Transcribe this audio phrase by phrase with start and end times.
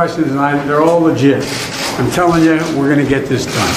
[0.00, 1.44] questions, and I, they're all legit.
[2.00, 3.68] I'm telling you, we're going to get this done.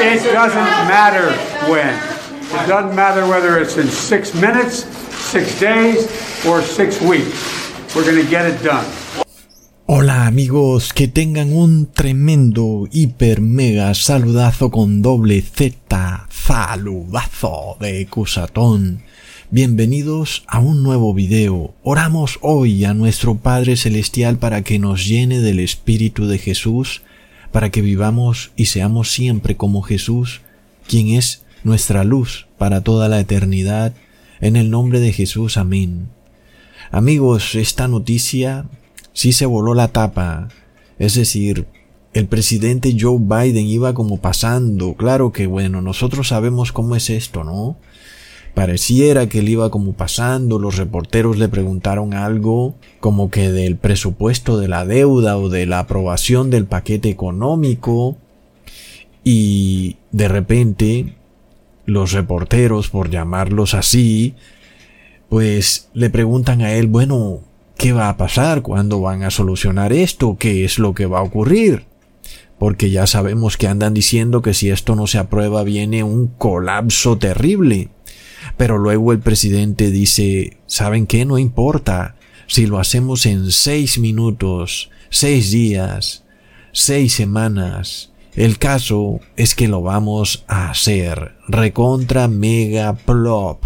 [0.00, 1.36] It doesn't matter
[1.70, 1.92] when.
[1.92, 6.08] It doesn't matter whether it's in six minutes, six days,
[6.46, 7.36] or six weeks.
[7.94, 8.86] We're going to get it done.
[9.84, 19.05] Hola amigos, que tengan un tremendo hiper mega saludazo con doble Z, saludazo de Cusatón.
[19.52, 21.72] Bienvenidos a un nuevo video.
[21.84, 27.02] Oramos hoy a nuestro Padre Celestial para que nos llene del Espíritu de Jesús,
[27.52, 30.40] para que vivamos y seamos siempre como Jesús,
[30.88, 33.94] quien es nuestra luz para toda la eternidad.
[34.40, 36.08] En el nombre de Jesús, amén.
[36.90, 38.64] Amigos, esta noticia
[39.12, 40.48] sí se voló la tapa.
[40.98, 41.68] Es decir,
[42.14, 44.94] el presidente Joe Biden iba como pasando.
[44.94, 47.76] Claro que bueno, nosotros sabemos cómo es esto, ¿no?
[48.56, 54.56] Pareciera que él iba como pasando, los reporteros le preguntaron algo como que del presupuesto
[54.56, 58.16] de la deuda o de la aprobación del paquete económico
[59.22, 61.16] y de repente
[61.84, 64.36] los reporteros, por llamarlos así,
[65.28, 67.40] pues le preguntan a él, bueno,
[67.76, 68.62] ¿qué va a pasar?
[68.62, 70.38] ¿Cuándo van a solucionar esto?
[70.38, 71.84] ¿Qué es lo que va a ocurrir?
[72.58, 77.18] Porque ya sabemos que andan diciendo que si esto no se aprueba viene un colapso
[77.18, 77.90] terrible.
[78.56, 81.24] Pero luego el presidente dice, ¿saben qué?
[81.24, 82.16] No importa.
[82.46, 86.24] Si lo hacemos en seis minutos, seis días,
[86.72, 91.34] seis semanas, el caso es que lo vamos a hacer.
[91.48, 93.64] Recontra mega plop.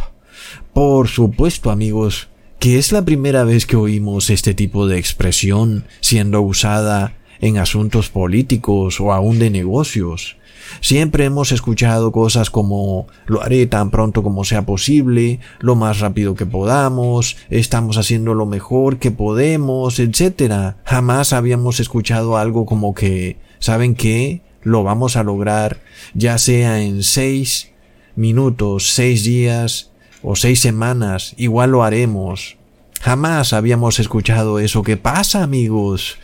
[0.73, 6.41] Por supuesto, amigos, que es la primera vez que oímos este tipo de expresión siendo
[6.43, 10.37] usada en asuntos políticos o aún de negocios.
[10.81, 16.35] Siempre hemos escuchado cosas como lo haré tan pronto como sea posible, lo más rápido
[16.35, 20.77] que podamos, estamos haciendo lo mejor que podemos, etc.
[20.85, 24.43] Jamás habíamos escuchado algo como que, ¿saben qué?
[24.63, 25.81] Lo vamos a lograr
[26.15, 27.73] ya sea en seis
[28.17, 29.91] minutos, seis días
[30.23, 32.59] o seis semanas, igual lo haremos.
[33.01, 34.83] Jamás habíamos escuchado eso.
[34.83, 36.19] ¿Qué pasa, amigos?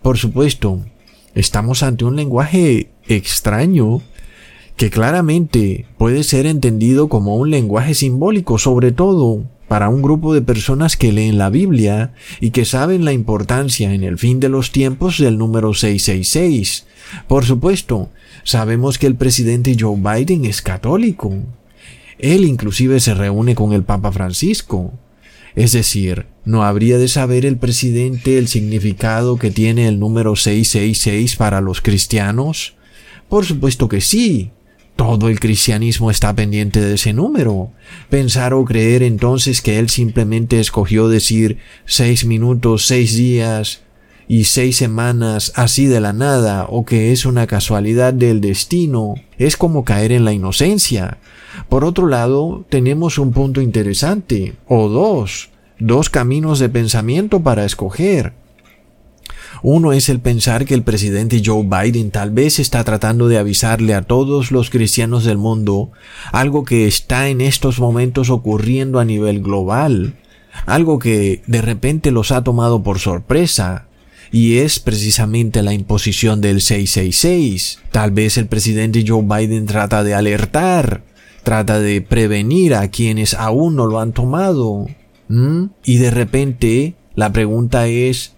[0.00, 0.80] Por supuesto,
[1.34, 4.02] estamos ante un lenguaje extraño
[4.76, 10.42] que claramente puede ser entendido como un lenguaje simbólico, sobre todo para un grupo de
[10.42, 14.70] personas que leen la Biblia y que saben la importancia en el fin de los
[14.70, 16.86] tiempos del número 666.
[17.26, 18.10] Por supuesto,
[18.44, 21.32] sabemos que el presidente Joe Biden es católico.
[22.18, 24.92] Él inclusive se reúne con el Papa Francisco.
[25.54, 31.36] Es decir, ¿no habría de saber el presidente el significado que tiene el número 666
[31.36, 32.74] para los cristianos?
[33.32, 34.50] Por supuesto que sí.
[34.94, 37.70] Todo el cristianismo está pendiente de ese número.
[38.10, 41.56] Pensar o creer entonces que él simplemente escogió decir
[41.86, 43.84] seis minutos, seis días
[44.28, 49.56] y seis semanas así de la nada o que es una casualidad del destino es
[49.56, 51.16] como caer en la inocencia.
[51.70, 55.48] Por otro lado, tenemos un punto interesante, o dos,
[55.78, 58.41] dos caminos de pensamiento para escoger.
[59.62, 63.94] Uno es el pensar que el presidente Joe Biden tal vez está tratando de avisarle
[63.94, 65.92] a todos los cristianos del mundo
[66.32, 70.16] algo que está en estos momentos ocurriendo a nivel global,
[70.66, 73.86] algo que de repente los ha tomado por sorpresa,
[74.32, 77.78] y es precisamente la imposición del 666.
[77.92, 81.04] Tal vez el presidente Joe Biden trata de alertar,
[81.44, 84.86] trata de prevenir a quienes aún no lo han tomado.
[85.84, 88.34] Y de repente la pregunta es,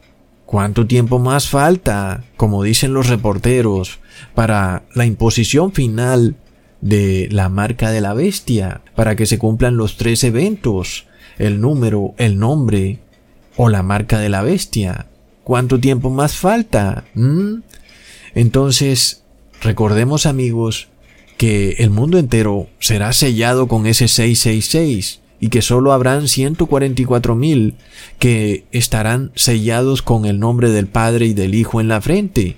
[0.54, 3.98] ¿cuánto tiempo más falta, como dicen los reporteros,
[4.36, 6.36] para la imposición final
[6.80, 11.06] de la marca de la bestia, para que se cumplan los tres eventos,
[11.38, 13.00] el número, el nombre
[13.56, 15.08] o la marca de la bestia?
[15.42, 17.02] ¿Cuánto tiempo más falta?
[17.14, 17.62] ¿Mm?
[18.36, 19.24] Entonces,
[19.60, 20.86] recordemos amigos
[21.36, 27.74] que el mundo entero será sellado con ese 666 y que solo habrán 144.000
[28.18, 32.56] que estarán sellados con el nombre del Padre y del Hijo en la frente.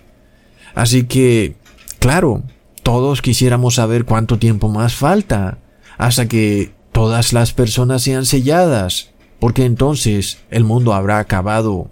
[0.76, 1.56] Así que,
[1.98, 2.44] claro,
[2.84, 5.58] todos quisiéramos saber cuánto tiempo más falta
[5.98, 9.10] hasta que todas las personas sean selladas,
[9.40, 11.90] porque entonces el mundo habrá acabado.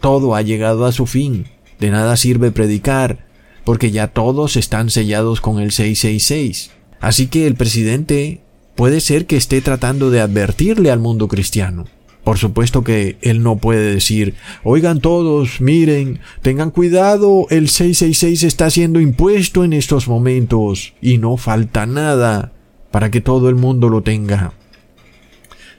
[0.00, 1.46] Todo ha llegado a su fin.
[1.78, 3.24] De nada sirve predicar,
[3.62, 6.72] porque ya todos están sellados con el 666.
[7.00, 8.43] Así que el presidente
[8.74, 11.86] puede ser que esté tratando de advertirle al mundo cristiano.
[12.24, 18.70] Por supuesto que él no puede decir, oigan todos, miren, tengan cuidado, el 666 está
[18.70, 22.52] siendo impuesto en estos momentos y no falta nada
[22.90, 24.54] para que todo el mundo lo tenga.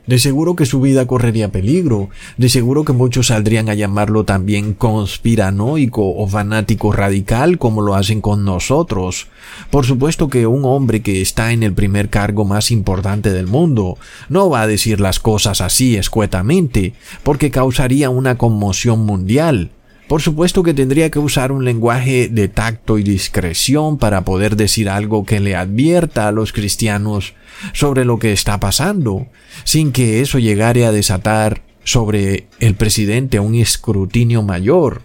[0.08, 4.74] De seguro que su vida correría peligro, de seguro que muchos saldrían a llamarlo también
[4.74, 9.28] conspiranoico o fanático radical como lo hacen con nosotros.
[9.72, 13.98] Por supuesto que un hombre que está en el primer cargo más importante del mundo
[14.30, 16.94] no va a decir las cosas así escuetamente,
[17.24, 19.72] porque causaría una conmoción mundial.
[20.08, 24.88] Por supuesto que tendría que usar un lenguaje de tacto y discreción para poder decir
[24.88, 27.34] algo que le advierta a los cristianos
[27.74, 29.28] sobre lo que está pasando,
[29.64, 35.02] sin que eso llegare a desatar sobre el presidente un escrutinio mayor.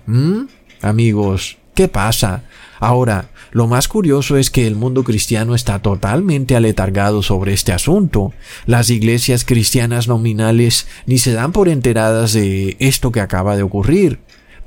[0.82, 2.44] Amigos, ¿qué pasa?
[2.78, 8.32] Ahora, lo más curioso es que el mundo cristiano está totalmente aletargado sobre este asunto.
[8.66, 14.20] Las iglesias cristianas nominales ni se dan por enteradas de esto que acaba de ocurrir.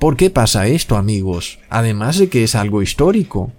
[0.03, 1.59] ¿Por qué pasa esto, amigos?
[1.69, 3.53] Además de que es algo histórico.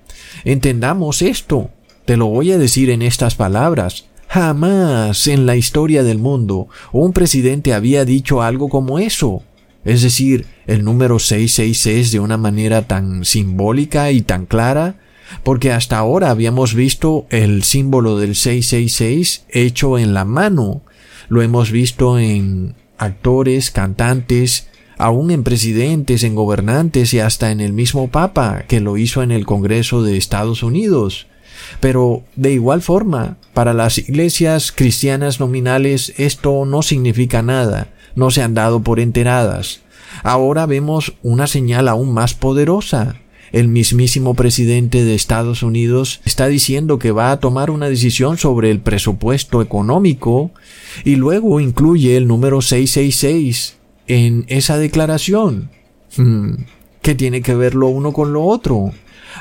[0.44, 1.70] Entendamos esto.
[2.04, 4.04] Te lo voy a decir en estas palabras.
[4.28, 9.42] Jamás en la historia del mundo un presidente había dicho algo como eso.
[9.86, 14.96] Es decir, el número 666 de una manera tan simbólica y tan clara,
[15.44, 20.82] porque hasta ahora habíamos visto el símbolo del 666 hecho en la mano.
[21.30, 24.68] Lo hemos visto en actores, cantantes,
[24.98, 29.30] aún en presidentes, en gobernantes y hasta en el mismo Papa, que lo hizo en
[29.30, 31.26] el Congreso de Estados Unidos.
[31.80, 38.42] Pero de igual forma, para las iglesias cristianas nominales esto no significa nada, no se
[38.42, 39.80] han dado por enteradas.
[40.22, 43.16] Ahora vemos una señal aún más poderosa.
[43.52, 48.70] El mismísimo presidente de Estados Unidos está diciendo que va a tomar una decisión sobre
[48.70, 50.50] el presupuesto económico
[51.04, 55.70] y luego incluye el número 666 en esa declaración.
[56.16, 56.54] Hmm,
[57.02, 58.92] ¿Qué tiene que ver lo uno con lo otro?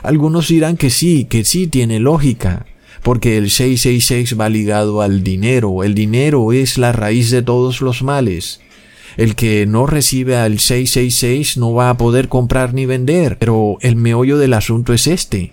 [0.02, 2.66] Algunos dirán que sí, que sí tiene lógica,
[3.04, 8.02] porque el 666 va ligado al dinero, el dinero es la raíz de todos los
[8.02, 8.62] males.
[9.16, 13.96] El que no recibe al 666 no va a poder comprar ni vender, pero el
[13.96, 15.52] meollo del asunto es este.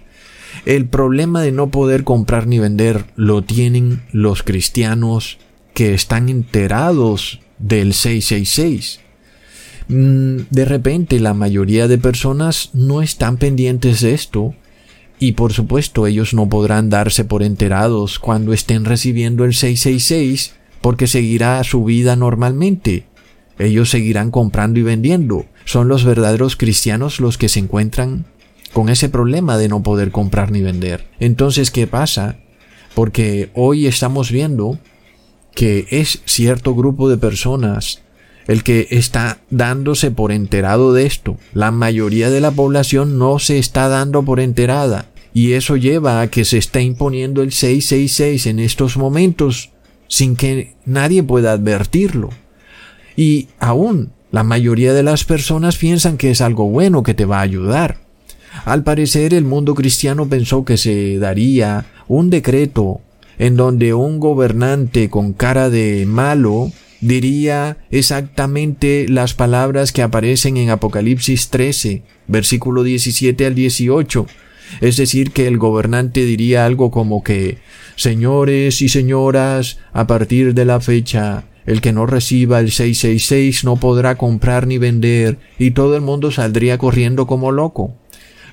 [0.64, 5.38] El problema de no poder comprar ni vender lo tienen los cristianos
[5.74, 9.00] que están enterados del 666.
[9.88, 14.54] Mm, de repente la mayoría de personas no están pendientes de esto
[15.18, 21.06] y por supuesto ellos no podrán darse por enterados cuando estén recibiendo el 666 porque
[21.06, 23.04] seguirá su vida normalmente.
[23.58, 25.44] Ellos seguirán comprando y vendiendo.
[25.66, 28.24] Son los verdaderos cristianos los que se encuentran
[28.72, 31.06] con ese problema de no poder comprar ni vender.
[31.18, 32.38] Entonces, ¿qué pasa?
[32.94, 34.78] Porque hoy estamos viendo
[35.54, 38.02] que es cierto grupo de personas
[38.46, 41.36] el que está dándose por enterado de esto.
[41.52, 45.06] La mayoría de la población no se está dando por enterada.
[45.32, 49.70] Y eso lleva a que se está imponiendo el 666 en estos momentos
[50.08, 52.30] sin que nadie pueda advertirlo.
[53.16, 57.38] Y aún la mayoría de las personas piensan que es algo bueno que te va
[57.38, 57.98] a ayudar.
[58.64, 63.00] Al parecer el mundo cristiano pensó que se daría un decreto
[63.38, 70.70] en donde un gobernante con cara de malo diría exactamente las palabras que aparecen en
[70.70, 74.26] Apocalipsis 13, versículo 17 al 18.
[74.80, 77.58] Es decir, que el gobernante diría algo como que,
[77.96, 83.76] señores y señoras, a partir de la fecha, el que no reciba el 666 no
[83.76, 87.94] podrá comprar ni vender y todo el mundo saldría corriendo como loco.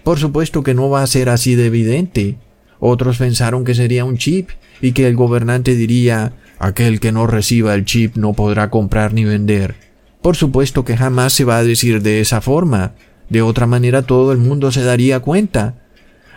[0.03, 2.37] Por supuesto que no va a ser así de evidente.
[2.79, 4.49] Otros pensaron que sería un chip
[4.81, 9.25] y que el gobernante diría aquel que no reciba el chip no podrá comprar ni
[9.25, 9.75] vender.
[10.21, 12.93] Por supuesto que jamás se va a decir de esa forma.
[13.29, 15.75] De otra manera todo el mundo se daría cuenta.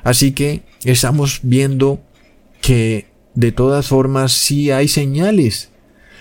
[0.03, 2.01] Así que estamos viendo
[2.61, 5.71] que de todas formas sí hay señales.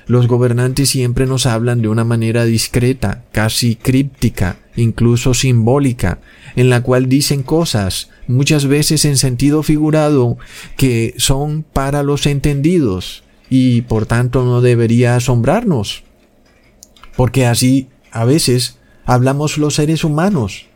[0.08, 6.20] Los gobernantes siempre nos hablan de una manera discreta, casi críptica, incluso simbólica,
[6.56, 10.38] en la cual dicen cosas, muchas veces en sentido figurado,
[10.78, 16.04] que son para los entendidos y por tanto no debería asombrarnos.
[17.16, 20.68] Porque así a veces hablamos los seres humanos.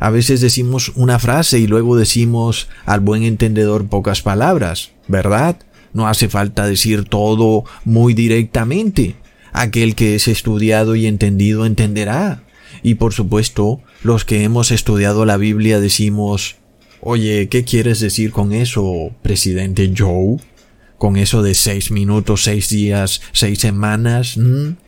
[0.00, 5.56] A veces decimos una frase y luego decimos al buen entendedor pocas palabras, ¿verdad?
[5.92, 9.16] No hace falta decir todo muy directamente.
[9.52, 12.42] Aquel que es estudiado y entendido entenderá.
[12.82, 16.57] Y por supuesto, los que hemos estudiado la Biblia decimos,
[17.00, 20.38] Oye, ¿qué quieres decir con eso, presidente Joe?
[20.98, 24.36] ¿Con eso de seis minutos, seis días, seis semanas?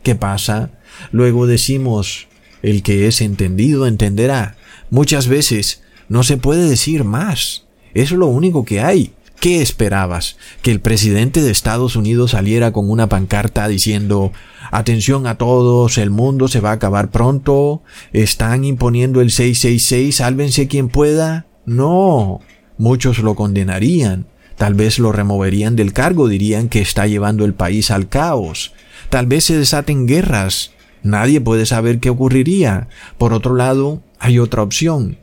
[0.03, 0.73] ¿Qué pasa?
[1.13, 2.27] Luego decimos,
[2.63, 4.57] el que es entendido entenderá.
[4.91, 7.67] Muchas veces no se puede decir más.
[7.95, 9.13] Es lo único que hay.
[9.39, 10.37] ¿Qué esperabas?
[10.63, 14.33] ¿Que el presidente de Estados Unidos saliera con una pancarta diciendo
[14.71, 20.69] Atención a todos, el mundo se va a acabar pronto, están imponiendo el 666, sálvense
[20.69, 21.47] quien pueda?
[21.71, 22.41] No,
[22.79, 27.93] muchos lo condenarían, tal vez lo removerían del cargo, dirían que está llevando el país
[27.93, 28.73] al caos,
[29.09, 30.73] tal vez se desaten guerras,
[31.05, 32.89] nadie puede saber qué ocurriría.
[33.19, 35.19] Por otro lado, hay otra opción,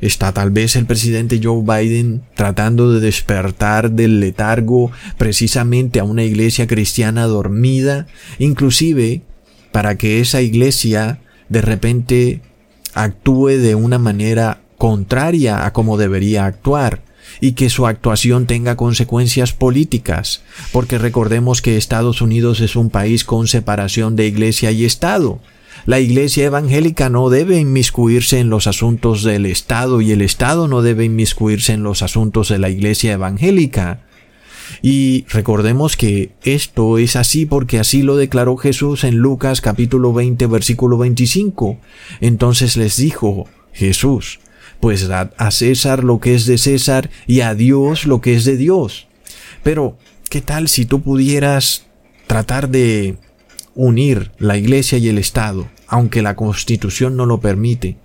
[0.00, 6.24] ¿Está tal vez el presidente Joe Biden tratando de despertar del letargo precisamente a una
[6.24, 8.08] iglesia cristiana dormida,
[8.40, 9.22] inclusive
[9.70, 12.40] para que esa iglesia de repente
[12.94, 17.02] actúe de una manera contraria a como debería actuar?
[17.40, 23.24] y que su actuación tenga consecuencias políticas, porque recordemos que Estados Unidos es un país
[23.24, 25.40] con separación de iglesia y Estado,
[25.86, 30.82] la Iglesia evangélica no debe inmiscuirse en los asuntos del Estado y el Estado no
[30.82, 34.04] debe inmiscuirse en los asuntos de la Iglesia evangélica.
[34.82, 40.46] Y recordemos que esto es así porque así lo declaró Jesús en Lucas capítulo 20
[40.46, 41.78] versículo 25.
[42.20, 44.38] Entonces les dijo Jesús,
[44.82, 48.44] pues dad a César lo que es de César y a Dios lo que es
[48.44, 49.06] de Dios.
[49.62, 49.96] Pero,
[50.28, 51.86] ¿qué tal si tú pudieras
[52.26, 53.14] tratar de
[53.76, 57.96] unir la Iglesia y el Estado, aunque la Constitución no lo permite,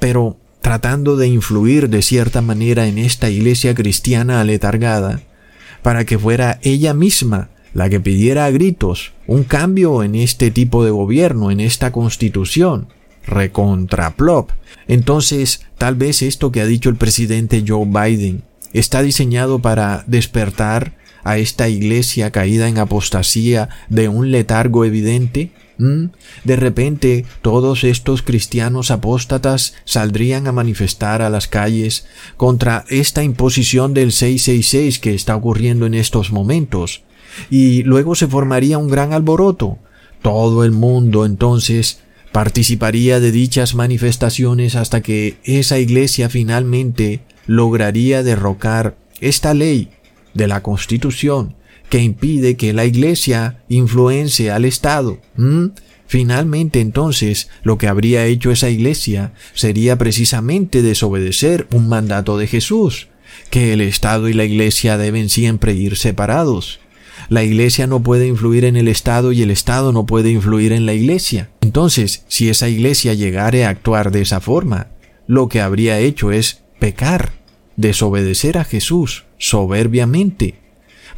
[0.00, 5.20] pero tratando de influir de cierta manera en esta Iglesia cristiana aletargada,
[5.82, 10.84] para que fuera ella misma la que pidiera a gritos un cambio en este tipo
[10.84, 12.88] de gobierno, en esta constitución,
[13.26, 14.50] recontraplop.
[14.88, 20.96] Entonces, tal vez esto que ha dicho el presidente Joe Biden está diseñado para despertar
[21.24, 25.52] a esta iglesia caída en apostasía de un letargo evidente?
[26.44, 33.92] De repente todos estos cristianos apóstatas saldrían a manifestar a las calles contra esta imposición
[33.92, 37.02] del 666 que está ocurriendo en estos momentos,
[37.50, 39.78] y luego se formaría un gran alboroto.
[40.22, 42.00] Todo el mundo entonces
[42.32, 49.90] participaría de dichas manifestaciones hasta que esa iglesia finalmente lograría derrocar esta ley
[50.34, 51.54] de la Constitución
[51.92, 55.18] que impide que la Iglesia influencie al Estado.
[56.06, 63.08] Finalmente entonces lo que habría hecho esa Iglesia sería precisamente desobedecer un mandato de Jesús,
[63.50, 66.80] que el Estado y la Iglesia deben siempre ir separados.
[67.32, 70.84] La Iglesia no puede influir en el Estado y el Estado no puede influir en
[70.84, 71.48] la Iglesia.
[71.62, 74.88] Entonces, si esa Iglesia llegare a actuar de esa forma,
[75.26, 77.32] lo que habría hecho es pecar,
[77.76, 80.56] desobedecer a Jesús, soberbiamente,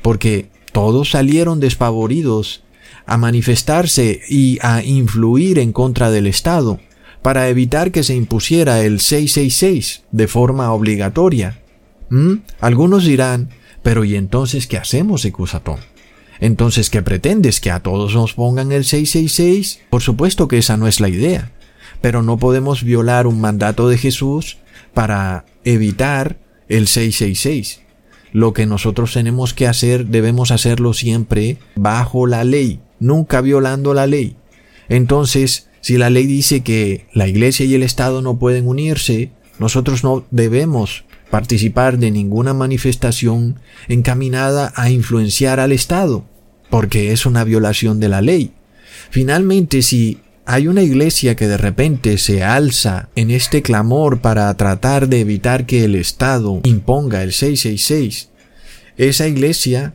[0.02, 2.62] porque todos salieron despavoridos
[3.06, 6.78] a manifestarse y a influir en contra del Estado
[7.22, 11.60] para evitar que se impusiera el 666 de forma obligatoria.
[12.08, 12.34] ¿Mm?
[12.60, 13.48] Algunos dirán,
[13.82, 15.93] pero ¿y entonces qué hacemos, Ecusatón?
[16.40, 17.60] Entonces, ¿qué pretendes?
[17.60, 19.80] ¿Que a todos nos pongan el 666?
[19.90, 21.52] Por supuesto que esa no es la idea,
[22.00, 24.58] pero no podemos violar un mandato de Jesús
[24.92, 26.38] para evitar
[26.68, 27.82] el 666.
[28.32, 34.06] Lo que nosotros tenemos que hacer debemos hacerlo siempre bajo la ley, nunca violando la
[34.06, 34.36] ley.
[34.88, 40.02] Entonces, si la ley dice que la Iglesia y el Estado no pueden unirse, nosotros
[40.02, 46.24] no debemos participar de ninguna manifestación encaminada a influenciar al Estado,
[46.70, 48.52] porque es una violación de la ley.
[49.10, 55.08] Finalmente, si hay una iglesia que de repente se alza en este clamor para tratar
[55.08, 58.28] de evitar que el Estado imponga el 666.
[58.96, 59.92] Esa iglesia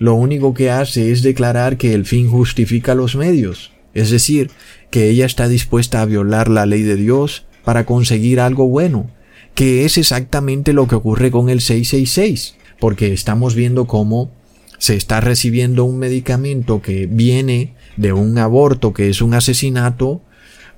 [0.00, 4.50] lo único que hace es declarar que el fin justifica los medios, es decir,
[4.90, 9.08] que ella está dispuesta a violar la ley de Dios para conseguir algo bueno,
[9.54, 14.30] que es exactamente lo que ocurre con el 666, porque estamos viendo cómo
[14.78, 20.22] se está recibiendo un medicamento que viene de un aborto que es un asesinato,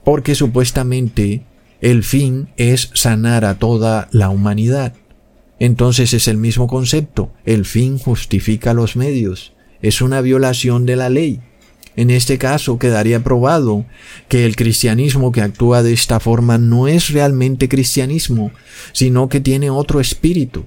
[0.05, 1.45] porque supuestamente
[1.81, 4.95] el fin es sanar a toda la humanidad.
[5.61, 11.09] Entonces es el mismo concepto, el fin justifica los medios, es una violación de la
[11.09, 11.41] ley.
[11.95, 13.85] En este caso quedaría probado
[14.29, 18.51] que el cristianismo que actúa de esta forma no es realmente cristianismo,
[18.93, 20.65] sino que tiene otro espíritu.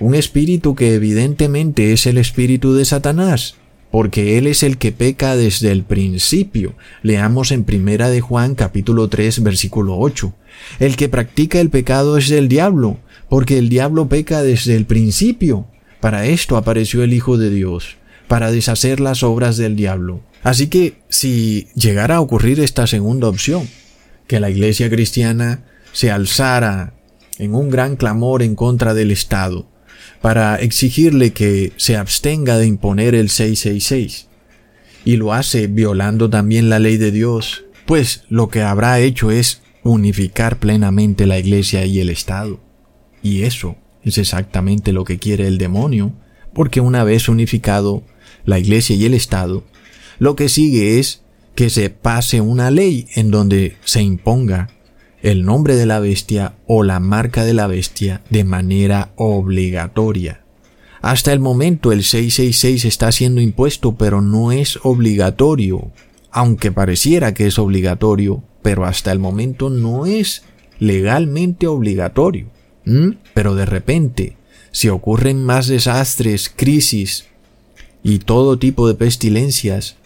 [0.00, 3.56] Un espíritu que evidentemente es el espíritu de Satanás,
[3.90, 6.74] porque Él es el que peca desde el principio.
[7.02, 10.34] Leamos en Primera de Juan capítulo 3 versículo 8.
[10.80, 15.66] El que practica el pecado es del diablo, porque el diablo peca desde el principio.
[16.00, 20.22] Para esto apareció el Hijo de Dios, para deshacer las obras del diablo.
[20.42, 23.68] Así que si llegara a ocurrir esta segunda opción,
[24.26, 26.94] que la iglesia cristiana se alzara
[27.38, 29.68] en un gran clamor en contra del Estado,
[30.20, 34.28] para exigirle que se abstenga de imponer el 666.
[35.04, 39.62] Y lo hace violando también la ley de Dios, pues lo que habrá hecho es
[39.82, 42.60] unificar plenamente la iglesia y el Estado.
[43.22, 46.12] Y eso es exactamente lo que quiere el demonio,
[46.52, 48.02] porque una vez unificado
[48.44, 49.64] la iglesia y el Estado,
[50.20, 51.22] lo que sigue es
[51.54, 54.68] que se pase una ley en donde se imponga
[55.22, 60.44] el nombre de la bestia o la marca de la bestia de manera obligatoria.
[61.00, 65.90] Hasta el momento el 666 está siendo impuesto pero no es obligatorio,
[66.30, 70.44] aunque pareciera que es obligatorio, pero hasta el momento no es
[70.78, 72.50] legalmente obligatorio.
[73.32, 74.36] Pero de repente,
[74.70, 77.26] si ocurren más desastres, crisis
[78.02, 79.96] y todo tipo de pestilencias,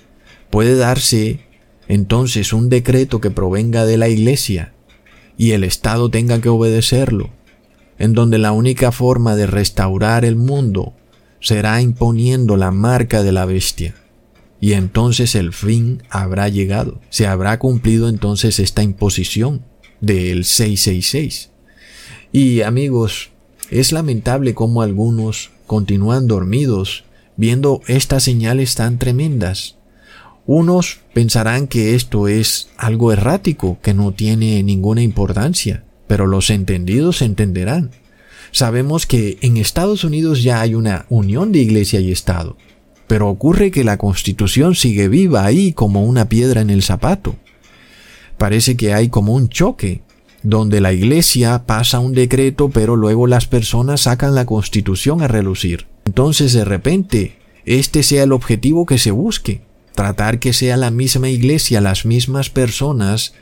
[0.54, 1.40] puede darse
[1.88, 4.72] entonces un decreto que provenga de la Iglesia
[5.36, 7.30] y el Estado tenga que obedecerlo,
[7.98, 10.94] en donde la única forma de restaurar el mundo
[11.40, 13.96] será imponiendo la marca de la bestia.
[14.60, 17.00] Y entonces el fin habrá llegado.
[17.10, 19.64] Se habrá cumplido entonces esta imposición
[20.00, 21.50] del 666.
[22.30, 23.30] Y amigos,
[23.72, 27.02] es lamentable cómo algunos continúan dormidos
[27.36, 29.78] viendo estas señales tan tremendas.
[30.46, 37.22] Unos pensarán que esto es algo errático, que no tiene ninguna importancia, pero los entendidos
[37.22, 37.92] entenderán.
[38.52, 42.58] Sabemos que en Estados Unidos ya hay una unión de iglesia y Estado,
[43.06, 47.36] pero ocurre que la constitución sigue viva ahí como una piedra en el zapato.
[48.36, 50.02] Parece que hay como un choque,
[50.42, 55.86] donde la iglesia pasa un decreto pero luego las personas sacan la constitución a relucir.
[56.04, 59.62] Entonces de repente, este sea el objetivo que se busque
[59.94, 63.34] tratar que sea la misma iglesia, las mismas personas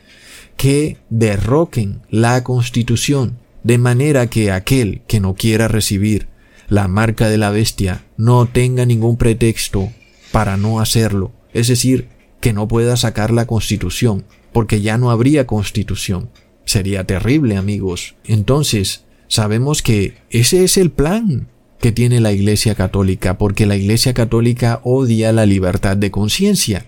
[0.56, 6.29] que derroquen la constitución, de manera que aquel que no quiera recibir
[6.68, 9.92] la marca de la bestia no tenga ningún pretexto
[10.31, 12.09] para no hacerlo, es decir,
[12.40, 16.31] que no pueda sacar la constitución, porque ya no habría constitución.
[16.64, 18.14] Sería terrible, amigos.
[18.24, 21.48] Entonces, sabemos que ese es el plan
[21.83, 26.87] que tiene la Iglesia Católica, porque la Iglesia Católica odia la libertad de conciencia.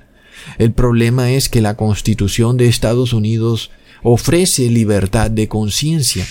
[0.57, 3.73] El problema es que la Constitución de Estados Unidos
[4.05, 6.25] ofrece libertad de conciencia.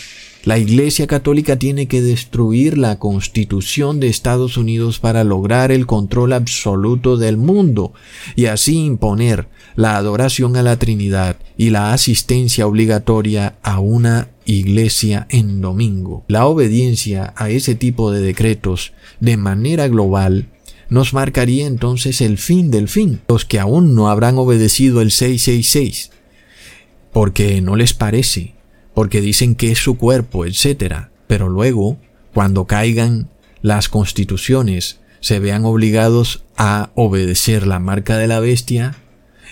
[0.43, 6.34] La Iglesia Católica tiene que destruir la Constitución de Estados Unidos para lograr el control
[6.34, 7.93] absoluto del mundo
[8.36, 15.27] y así imponer la adoración a la Trinidad y la asistencia obligatoria a una iglesia
[15.29, 16.25] en domingo.
[16.27, 20.49] La obediencia a ese tipo de decretos de manera global
[20.89, 23.21] nos marcaría entonces el fin del fin.
[23.29, 26.12] Los que aún no habrán obedecido el 666,
[27.13, 28.56] porque no les parece,
[28.93, 31.08] porque dicen que es su cuerpo, etc.
[31.27, 31.97] Pero luego,
[32.34, 33.29] cuando caigan
[33.62, 38.97] las constituciones, se vean obligados a obedecer la marca de la bestia,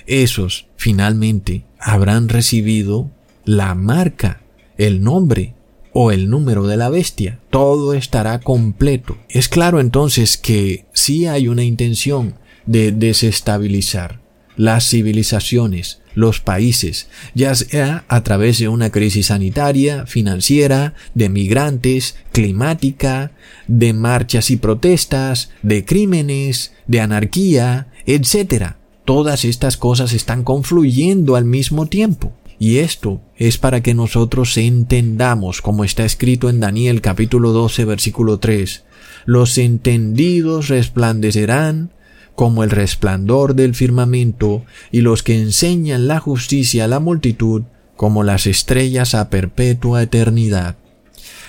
[0.06, 3.10] esos finalmente habrán recibido
[3.45, 4.41] la marca
[4.77, 5.54] el nombre
[5.93, 7.39] o el número de la bestia.
[7.49, 9.17] Todo estará completo.
[9.30, 14.21] Es claro entonces que sí hay una intención de desestabilizar
[14.56, 22.15] las civilizaciones, los países, ya sea a través de una crisis sanitaria, financiera, de migrantes,
[22.32, 23.32] climática,
[23.67, 28.74] de marchas y protestas, de crímenes, de anarquía, etc.
[29.06, 32.34] Todas estas cosas están confluyendo al mismo tiempo.
[32.60, 38.38] Y esto es para que nosotros entendamos, como está escrito en Daniel capítulo 12 versículo
[38.38, 38.84] 3,
[39.26, 41.89] los entendidos resplandecerán
[42.36, 47.63] como el resplandor del firmamento, y los que enseñan la justicia a la multitud
[47.96, 50.76] como las estrellas a perpetua eternidad.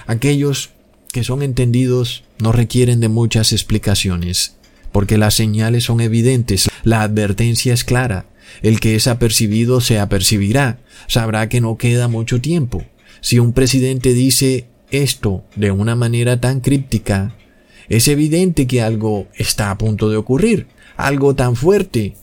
[0.06, 0.70] Aquellos
[1.12, 4.56] que son entendidos no requieren de muchas explicaciones,
[4.92, 8.26] porque las señales son evidentes, la advertencia es clara,
[8.62, 12.84] el que es apercibido se apercibirá, sabrá que no queda mucho tiempo.
[13.20, 17.34] Si un presidente dice esto de una manera tan críptica,
[17.88, 22.14] es evidente que algo está a punto de ocurrir, algo tan fuerte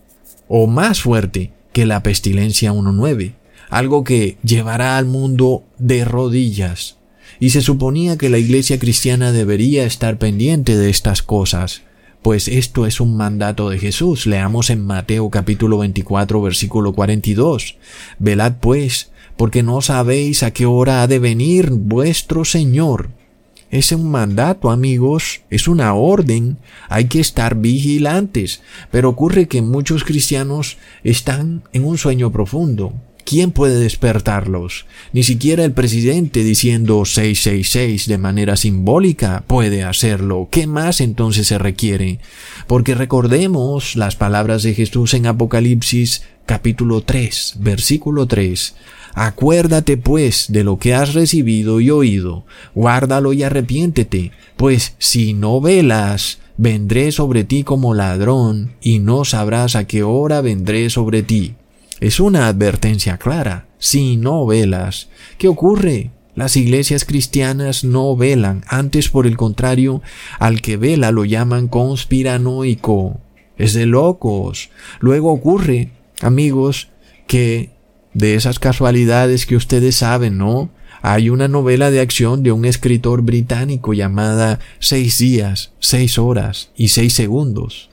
[0.48, 3.34] o más fuerte que la pestilencia 1.9,
[3.70, 6.98] algo que llevará al mundo de rodillas.
[7.40, 11.84] Y se suponía que la iglesia cristiana debería estar pendiente de estas cosas,
[12.22, 14.26] pues esto es un mandato de Jesús.
[14.28, 17.78] Leamos en Mateo capítulo 24 versículo 42.
[18.20, 23.12] Velad pues, porque no sabéis a qué hora ha de venir vuestro Señor.
[23.72, 26.58] Es un mandato, amigos, es una orden.
[26.90, 28.62] Hay que estar vigilantes.
[28.92, 32.94] Pero ocurre que muchos cristianos están en un sueño profundo
[33.30, 34.88] ¿Quién puede despertarlos?
[35.14, 40.48] Ni siquiera el presidente diciendo 666 de manera simbólica puede hacerlo.
[40.50, 42.18] ¿Qué más entonces se requiere?
[42.66, 48.74] Porque recordemos las palabras de Jesús en Apocalipsis capítulo 3, versículo 3.
[49.14, 52.46] Acuérdate pues de lo que has recibido y oído,
[52.76, 59.76] guárdalo y arrepiéntete, pues si no velas, vendré sobre ti como ladrón, y no sabrás
[59.76, 61.56] a qué hora vendré sobre ti.
[62.00, 63.68] Es una advertencia clara.
[63.78, 66.12] Si no velas, ¿qué ocurre?
[66.36, 70.02] Las iglesias cristianas no velan, antes por el contrario,
[70.38, 73.20] al que vela lo llaman conspiranoico.
[73.58, 74.70] Es de locos.
[75.00, 75.92] Luego ocurre,
[76.22, 76.90] amigos,
[77.28, 77.72] que
[78.14, 80.70] de esas casualidades que ustedes saben, ¿no?
[81.02, 86.90] Hay una novela de acción de un escritor británico llamada Seis días, seis horas y
[86.90, 87.90] seis segundos.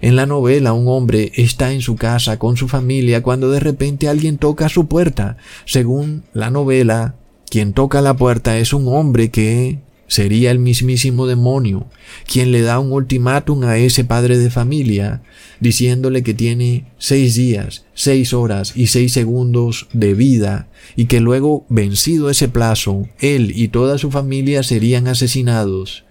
[0.00, 4.08] En la novela un hombre está en su casa con su familia cuando de repente
[4.08, 5.36] alguien toca su puerta.
[5.64, 7.14] Según la novela,
[7.48, 11.88] quien toca la puerta es un hombre que sería el mismísimo demonio,
[12.26, 15.22] quien le da un ultimátum a ese padre de familia,
[15.60, 21.66] diciéndole que tiene seis días, seis horas y seis segundos de vida, y que luego,
[21.68, 26.04] vencido ese plazo, él y toda su familia serían asesinados.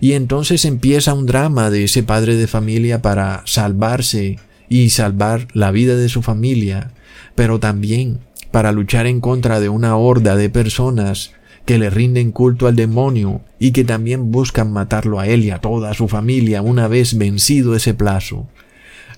[0.00, 5.72] Y entonces empieza un drama de ese padre de familia para salvarse y salvar la
[5.72, 6.92] vida de su familia,
[7.34, 11.32] pero también para luchar en contra de una horda de personas
[11.64, 15.58] que le rinden culto al demonio y que también buscan matarlo a él y a
[15.58, 18.46] toda su familia una vez vencido ese plazo.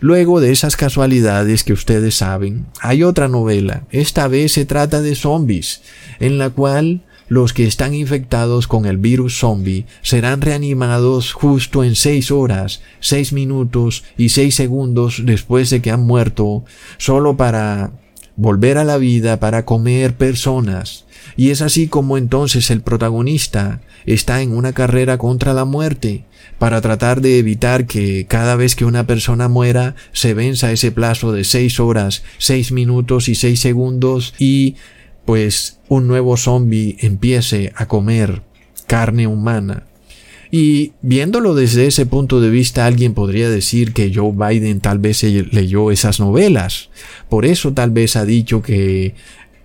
[0.00, 3.84] Luego de esas casualidades que ustedes saben, hay otra novela.
[3.90, 5.82] Esta vez se trata de zombies,
[6.18, 11.94] en la cual los que están infectados con el virus zombie serán reanimados justo en
[11.94, 16.64] seis horas, seis minutos y seis segundos después de que han muerto,
[16.98, 17.92] solo para
[18.36, 21.06] volver a la vida para comer personas.
[21.36, 26.24] Y es así como entonces el protagonista está en una carrera contra la muerte,
[26.58, 31.32] para tratar de evitar que cada vez que una persona muera se venza ese plazo
[31.32, 34.76] de seis horas, seis minutos y seis segundos y
[35.24, 38.42] pues un nuevo zombie empiece a comer
[38.86, 39.86] carne humana.
[40.54, 45.22] Y viéndolo desde ese punto de vista, alguien podría decir que Joe Biden tal vez
[45.22, 46.90] leyó esas novelas.
[47.30, 49.14] Por eso tal vez ha dicho que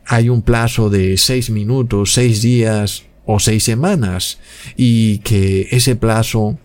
[0.07, 4.39] hay un plazo de seis minutos, seis días o seis semanas
[4.75, 6.57] y que ese plazo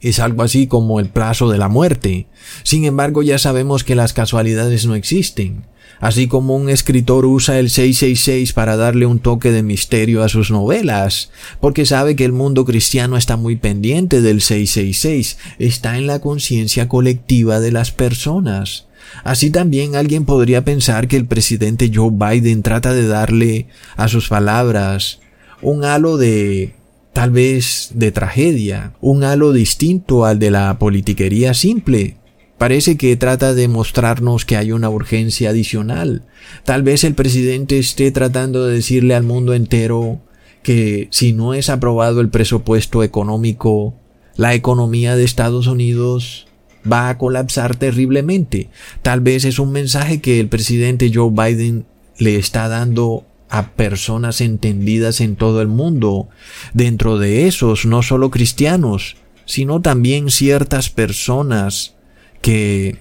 [0.00, 2.26] es algo así como el plazo de la muerte.
[2.62, 5.64] Sin embargo, ya sabemos que las casualidades no existen
[6.00, 10.50] así como un escritor usa el 666 para darle un toque de misterio a sus
[10.50, 16.20] novelas, porque sabe que el mundo cristiano está muy pendiente del 666, está en la
[16.20, 18.85] conciencia colectiva de las personas.
[19.24, 24.28] Así también alguien podría pensar que el presidente Joe Biden trata de darle a sus
[24.28, 25.20] palabras
[25.62, 26.74] un halo de
[27.12, 32.16] tal vez de tragedia, un halo distinto al de la politiquería simple,
[32.58, 36.22] Parece que trata de mostrarnos que hay una urgencia adicional.
[36.64, 40.22] Tal vez el presidente esté tratando de decirle al mundo entero
[40.62, 43.94] que si no es aprobado el presupuesto económico,
[44.36, 46.45] la economía de Estados Unidos
[46.90, 48.68] va a colapsar terriblemente.
[49.02, 51.86] Tal vez es un mensaje que el presidente Joe Biden
[52.18, 56.28] le está dando a personas entendidas en todo el mundo.
[56.74, 61.94] Dentro de esos, no solo cristianos, sino también ciertas personas
[62.42, 62.98] que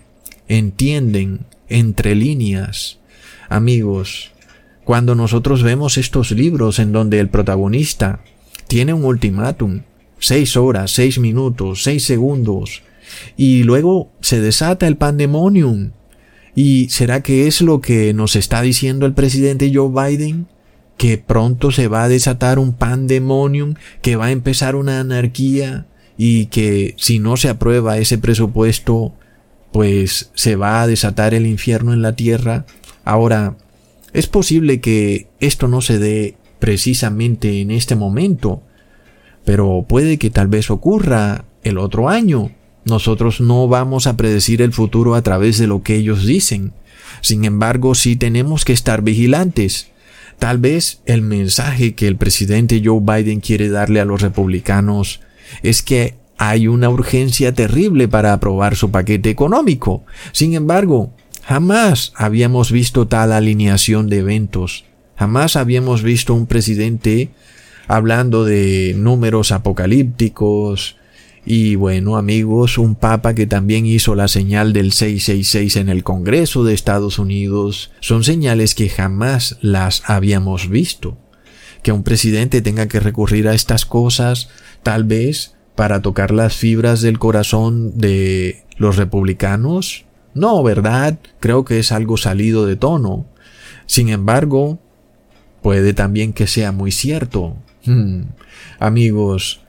[0.48, 3.00] entienden entre líneas.
[3.50, 4.32] Amigos,
[4.84, 8.22] cuando nosotros vemos estos libros en donde el protagonista
[8.68, 9.82] tiene un ultimátum,
[10.20, 12.84] seis horas, seis minutos, seis segundos,
[13.38, 15.92] y luego se desata el pandemonium.
[16.56, 20.48] ¿Y será que es lo que nos está diciendo el presidente Joe Biden?
[20.98, 25.86] Que pronto se va a desatar un pandemonium, que va a empezar una anarquía
[26.18, 29.14] y que si no se aprueba ese presupuesto
[29.76, 32.66] pues se va a desatar el infierno en la tierra.
[33.04, 33.58] Ahora,
[34.14, 38.64] es posible que esto no se dé precisamente en este momento,
[39.44, 42.52] pero puede que tal vez ocurra el otro año.
[42.86, 46.72] Nosotros no vamos a predecir el futuro a través de lo que ellos dicen.
[47.22, 49.90] Sin embargo, sí tenemos que estar vigilantes.
[50.38, 55.22] Tal vez el mensaje que el presidente Joe Biden quiere darle a los republicanos
[55.64, 60.04] es que hay una urgencia terrible para aprobar su paquete económico.
[60.32, 61.12] Sin embargo,
[61.44, 64.86] jamás habíamos visto tal alineación de eventos.
[65.18, 67.30] Jamás habíamos visto un presidente
[67.88, 70.98] hablando de números apocalípticos
[71.46, 76.64] Y bueno, amigos, un papa que también hizo la señal del 666 en el Congreso
[76.64, 81.18] de Estados Unidos, son señales que jamás las habíamos visto.
[81.84, 84.50] Que un presidente tenga que recurrir a estas cosas,
[84.82, 90.06] tal vez para tocar las fibras del corazón de los republicanos.
[90.34, 91.20] No, ¿verdad?
[91.40, 93.28] Creo que es algo salido de tono.
[93.86, 94.80] Sin embargo,
[95.62, 97.56] puede también que sea muy cierto.
[97.86, 98.24] Hmm.
[98.80, 99.65] Amigos,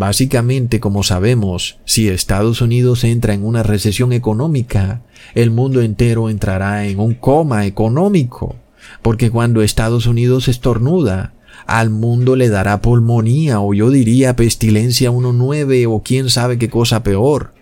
[0.00, 5.02] Básicamente, como sabemos, si Estados Unidos entra en una recesión económica,
[5.34, 8.56] el mundo entero entrará en un coma económico,
[9.02, 11.34] porque cuando Estados Unidos estornuda,
[11.66, 17.02] al mundo le dará pulmonía o yo diría pestilencia 1.9 o quién sabe qué cosa
[17.02, 17.52] peor.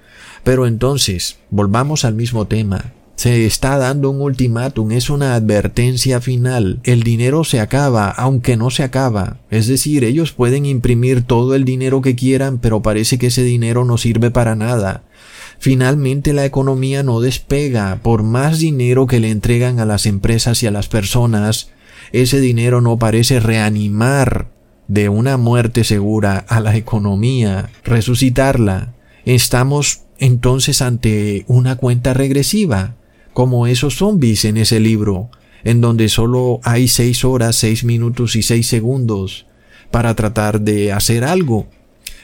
[0.44, 2.92] Pero entonces, volvamos al mismo tema.
[3.18, 6.78] Se está dando un ultimátum, es una advertencia final.
[6.84, 9.38] El dinero se acaba, aunque no se acaba.
[9.50, 13.84] Es decir, ellos pueden imprimir todo el dinero que quieran, pero parece que ese dinero
[13.84, 15.02] no sirve para nada.
[15.58, 17.98] Finalmente la economía no despega.
[18.04, 21.70] Por más dinero que le entregan a las empresas y a las personas,
[22.12, 24.52] ese dinero no parece reanimar
[24.86, 28.94] de una muerte segura a la economía, resucitarla.
[29.24, 32.94] Estamos entonces ante una cuenta regresiva
[33.38, 35.30] como esos zombies en ese libro,
[35.62, 39.46] en donde solo hay seis horas, seis minutos y seis segundos
[39.92, 41.68] para tratar de hacer algo.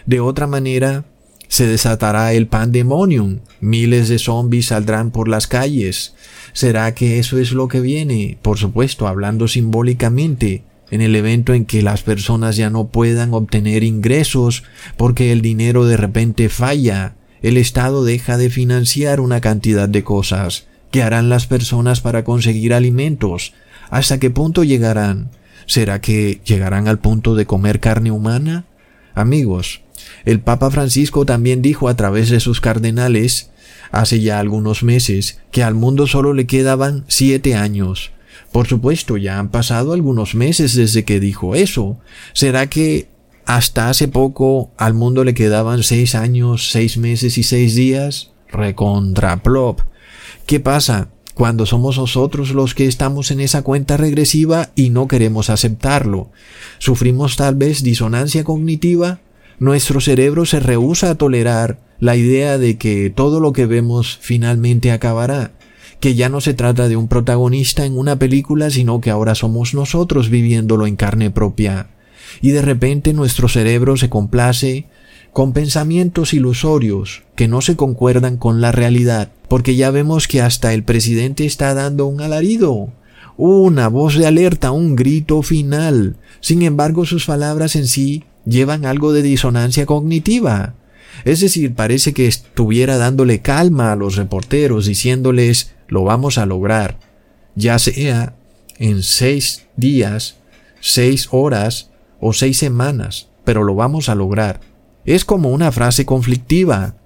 [0.07, 1.05] De otra manera,
[1.47, 6.17] se desatará el pandemonium, miles de zombies saldrán por las calles.
[6.53, 8.37] ¿Será que eso es lo que viene?
[8.43, 13.85] Por supuesto, hablando simbólicamente, en el evento en que las personas ya no puedan obtener
[13.85, 14.65] ingresos
[14.97, 20.67] porque el dinero de repente falla, el Estado deja de financiar una cantidad de cosas,
[20.95, 23.53] ¿Qué harán las personas para conseguir alimentos?
[23.91, 25.33] ¿Hasta qué punto llegarán?
[25.67, 28.67] ¿Será que llegarán al punto de comer carne humana?
[29.13, 29.81] Amigos,
[30.25, 33.51] el Papa Francisco también dijo a través de sus cardenales
[33.91, 38.13] hace ya algunos meses que al mundo solo le quedaban siete años.
[38.53, 41.99] Por supuesto, ya han pasado algunos meses desde que dijo eso.
[42.35, 43.09] ¿Será que
[43.47, 48.31] hasta hace poco al mundo le quedaban seis años, seis meses y seis días?
[48.53, 49.81] Recontraplop.
[50.47, 51.09] ¿Qué pasa?
[51.33, 56.31] Cuando somos nosotros los que estamos en esa cuenta regresiva y no queremos aceptarlo.
[56.79, 59.21] Sufrimos tal vez disonancia cognitiva.
[59.59, 64.93] Nuestro cerebro se rehúsa a tolerar la idea de que todo lo que vemos finalmente
[64.93, 65.53] acabará,
[65.99, 69.73] que ya no se trata de un protagonista en una película, sino que ahora somos
[69.73, 71.89] nosotros viviéndolo en carne propia.
[72.43, 74.87] Y de repente nuestro cerebro se complace
[75.35, 80.73] con pensamientos ilusorios que no se concuerdan con la realidad, porque ya vemos que hasta
[80.73, 82.93] el presidente está dando un alarido,
[83.37, 86.17] una voz de alerta, un grito final.
[86.39, 90.75] Sin embargo, sus palabras en sí llevan algo de disonancia cognitiva.
[91.25, 97.01] Es decir, parece que estuviera dándole calma a los reporteros, diciéndoles lo vamos a lograr,
[97.57, 98.37] ya sea
[98.79, 100.37] en seis días,
[100.79, 104.74] seis horas o seis semanas, pero lo vamos a lograr.
[105.05, 106.97] Es como una frase conflictiva.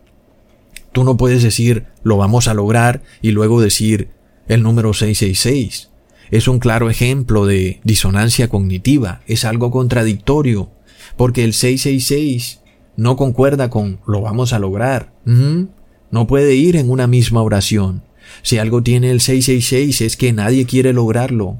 [0.92, 4.10] Tú no puedes decir lo vamos a lograr y luego decir
[4.46, 5.90] el número 666.
[6.30, 10.70] Es un claro ejemplo de disonancia cognitiva, es algo contradictorio,
[11.16, 12.60] porque el 666
[12.96, 15.12] no concuerda con lo vamos a lograr.
[16.10, 18.02] No puede ir en una misma oración.
[18.42, 21.58] Si algo tiene el 666 es que nadie quiere lograrlo.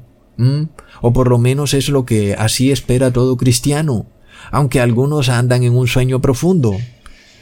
[1.01, 4.07] O por lo menos es lo que así espera todo cristiano
[4.51, 6.77] aunque algunos andan en un sueño profundo.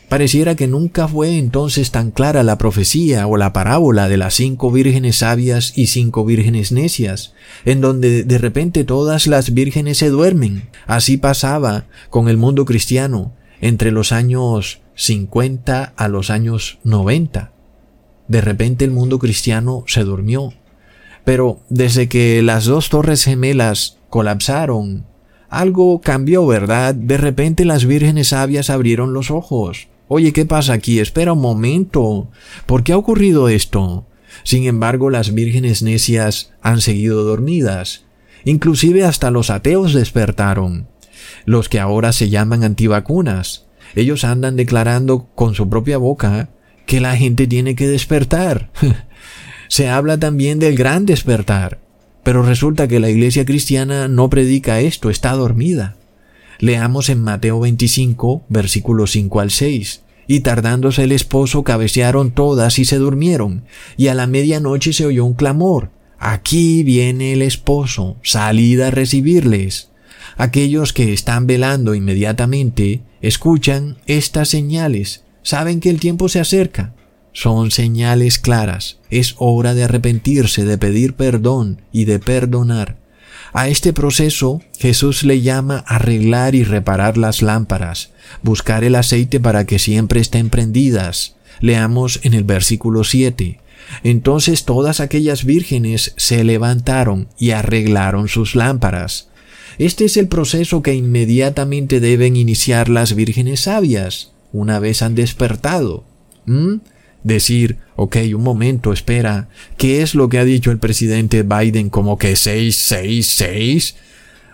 [0.09, 4.71] Pareciera que nunca fue entonces tan clara la profecía o la parábola de las cinco
[4.71, 7.33] vírgenes sabias y cinco vírgenes necias,
[7.65, 10.69] en donde de repente todas las vírgenes se duermen.
[10.85, 17.51] Así pasaba con el mundo cristiano entre los años 50 a los años 90.
[18.29, 20.53] De repente el mundo cristiano se durmió.
[21.25, 25.05] Pero desde que las dos torres gemelas colapsaron
[25.49, 26.95] algo cambió, ¿verdad?
[26.95, 29.87] De repente las vírgenes sabias abrieron los ojos.
[30.07, 30.99] Oye, ¿qué pasa aquí?
[30.99, 32.29] Espera un momento.
[32.65, 34.05] ¿Por qué ha ocurrido esto?
[34.43, 38.05] Sin embargo, las vírgenes necias han seguido dormidas.
[38.45, 40.87] Inclusive hasta los ateos despertaron.
[41.45, 43.65] Los que ahora se llaman antivacunas.
[43.95, 46.49] Ellos andan declarando con su propia boca
[46.85, 48.71] que la gente tiene que despertar.
[49.67, 51.79] se habla también del gran despertar.
[52.27, 55.95] Pero resulta que la iglesia cristiana no predica esto, está dormida.
[56.59, 60.01] Leamos en Mateo 25, versículos 5 al 6.
[60.27, 63.63] Y tardándose el esposo cabecearon todas y se durmieron,
[63.95, 65.89] y a la medianoche se oyó un clamor.
[66.19, 69.91] Aquí viene el esposo, salid a recibirles.
[70.35, 75.23] Aquellos que están velando inmediatamente escuchan estas señales.
[75.43, 76.93] saben que el tiempo se acerca.
[77.37, 78.97] Son señales claras.
[79.11, 82.97] Es hora de arrepentirse, de pedir perdón y de perdonar.
[83.53, 88.09] A este proceso Jesús le llama arreglar y reparar las lámparas,
[88.41, 91.35] buscar el aceite para que siempre estén prendidas.
[91.59, 93.59] Leamos en el versículo 7.
[94.03, 99.29] Entonces todas aquellas vírgenes se levantaron y arreglaron sus lámparas.
[99.77, 106.03] Este es el proceso que inmediatamente deben iniciar las vírgenes sabias, una vez han despertado.
[106.47, 106.77] ¿Mm?
[107.27, 112.17] Decir, ok, un momento, espera, ¿qué es lo que ha dicho el presidente Biden como
[112.17, 113.97] que 666?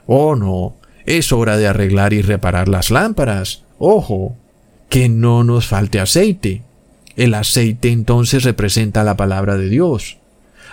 [0.08, 3.62] Oh, no, es hora de arreglar y reparar las lámparas.
[3.78, 4.36] Ojo,
[4.90, 6.64] que no nos falte aceite.
[7.16, 10.18] El aceite entonces representa la palabra de Dios,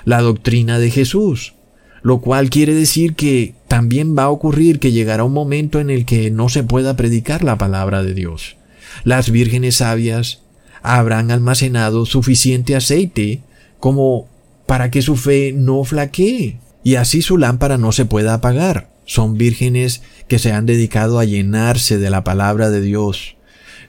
[0.07, 1.53] la doctrina de Jesús,
[2.01, 6.07] lo cual quiere decir que también va a ocurrir que llegará un momento en el
[6.07, 8.57] que no se pueda predicar la palabra de Dios.
[9.05, 10.41] Las vírgenes sabias
[10.83, 13.41] habrán almacenado suficiente aceite
[13.79, 14.29] como
[14.67, 18.91] para que su fe no flaquee y así su lámpara no se pueda apagar.
[19.05, 23.37] Son vírgenes que se han dedicado a llenarse de la palabra de Dios,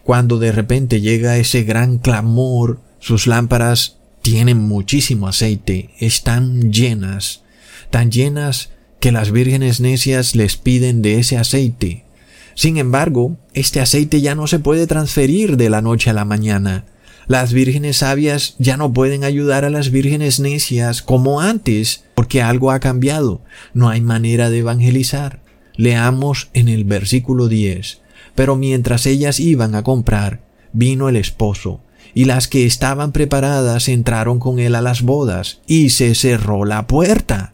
[0.04, 7.44] cuando de repente llega ese gran clamor, sus lámparas tienen muchísimo aceite, están llenas,
[7.92, 12.06] tan llenas que las vírgenes necias les piden de ese aceite.
[12.56, 16.86] Sin embargo, este aceite ya no se puede transferir de la noche a la mañana.
[17.28, 22.72] Las vírgenes sabias ya no pueden ayudar a las vírgenes necias como antes, porque algo
[22.72, 23.42] ha cambiado.
[23.74, 25.40] No hay manera de evangelizar.
[25.76, 28.02] Leamos en el versículo 10.
[28.36, 30.42] Pero mientras ellas iban a comprar,
[30.74, 31.82] vino el esposo,
[32.14, 36.88] y las que estaban preparadas entraron con él a las bodas, y se cerró la
[36.88, 37.54] puerta.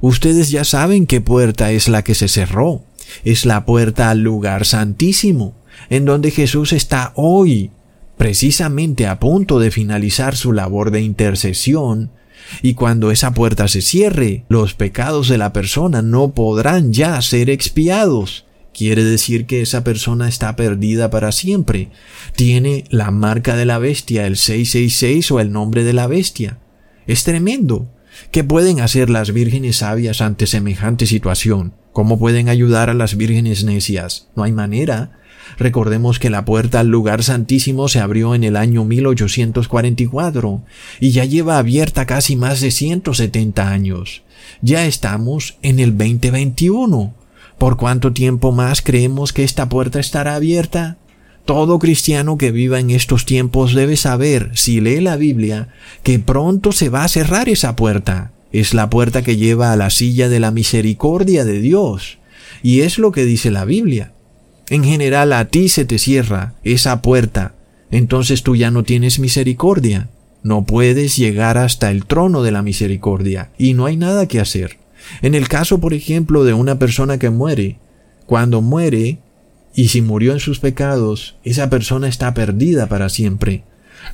[0.00, 2.84] Ustedes ya saben qué puerta es la que se cerró.
[3.24, 5.54] Es la puerta al lugar santísimo,
[5.88, 7.70] en donde Jesús está hoy,
[8.16, 12.10] precisamente a punto de finalizar su labor de intercesión,
[12.62, 17.50] y cuando esa puerta se cierre, los pecados de la persona no podrán ya ser
[17.50, 18.46] expiados.
[18.72, 21.90] Quiere decir que esa persona está perdida para siempre.
[22.36, 26.58] Tiene la marca de la bestia, el 666 o el nombre de la bestia.
[27.06, 27.88] Es tremendo.
[28.30, 31.74] ¿Qué pueden hacer las vírgenes sabias ante semejante situación?
[31.92, 34.28] ¿Cómo pueden ayudar a las vírgenes necias?
[34.36, 35.18] No hay manera.
[35.58, 40.62] Recordemos que la puerta al lugar santísimo se abrió en el año 1844
[41.00, 44.22] y ya lleva abierta casi más de 170 años.
[44.62, 47.14] Ya estamos en el 2021.
[47.58, 50.96] ¿Por cuánto tiempo más creemos que esta puerta estará abierta?
[51.44, 55.68] Todo cristiano que viva en estos tiempos debe saber, si lee la Biblia,
[56.02, 58.30] que pronto se va a cerrar esa puerta.
[58.52, 62.18] Es la puerta que lleva a la silla de la misericordia de Dios.
[62.62, 64.12] Y es lo que dice la Biblia.
[64.68, 67.54] En general a ti se te cierra esa puerta,
[67.90, 70.08] entonces tú ya no tienes misericordia.
[70.42, 74.78] No puedes llegar hasta el trono de la misericordia y no hay nada que hacer.
[75.22, 77.78] En el caso, por ejemplo, de una persona que muere,
[78.26, 79.18] cuando muere,
[79.74, 83.64] y si murió en sus pecados, esa persona está perdida para siempre.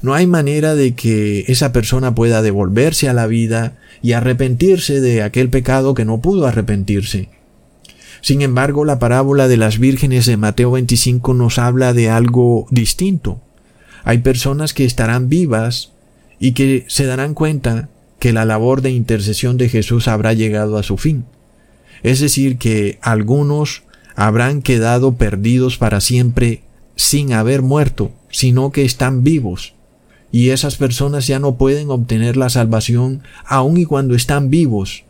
[0.02, 5.22] No hay manera de que esa persona pueda devolverse a la vida y arrepentirse de
[5.22, 7.28] aquel pecado que no pudo arrepentirse.
[8.20, 13.40] Sin embargo, la parábola de las vírgenes de Mateo 25 nos habla de algo distinto.
[14.04, 15.92] Hay personas que estarán vivas
[16.38, 20.82] y que se darán cuenta que la labor de intercesión de Jesús habrá llegado a
[20.82, 21.24] su fin.
[22.02, 23.84] Es decir, que algunos
[24.16, 26.62] habrán quedado perdidos para siempre
[26.96, 29.75] sin haber muerto, sino que están vivos.
[30.32, 35.04] Y esas personas ya no pueden obtener la salvación aun y cuando están vivos.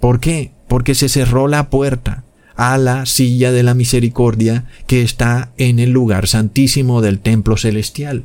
[0.00, 0.52] ¿Por qué?
[0.68, 2.24] Porque se cerró la puerta
[2.56, 8.24] a la silla de la misericordia que está en el lugar santísimo del templo celestial.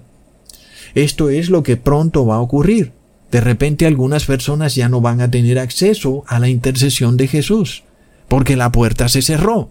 [0.94, 2.92] Esto es lo que pronto va a ocurrir.
[3.32, 7.84] De repente algunas personas ya no van a tener acceso a la intercesión de Jesús,
[8.28, 9.70] porque la puerta se cerró.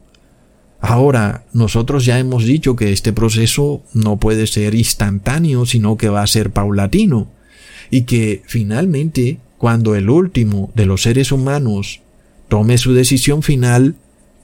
[0.87, 6.23] Ahora, nosotros ya hemos dicho que este proceso no puede ser instantáneo, sino que va
[6.23, 7.29] a ser paulatino,
[7.90, 12.02] y que finalmente, cuando el último de los seres humanos
[12.48, 13.94] tome su decisión final,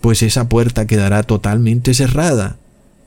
[0.01, 2.57] pues esa puerta quedará totalmente cerrada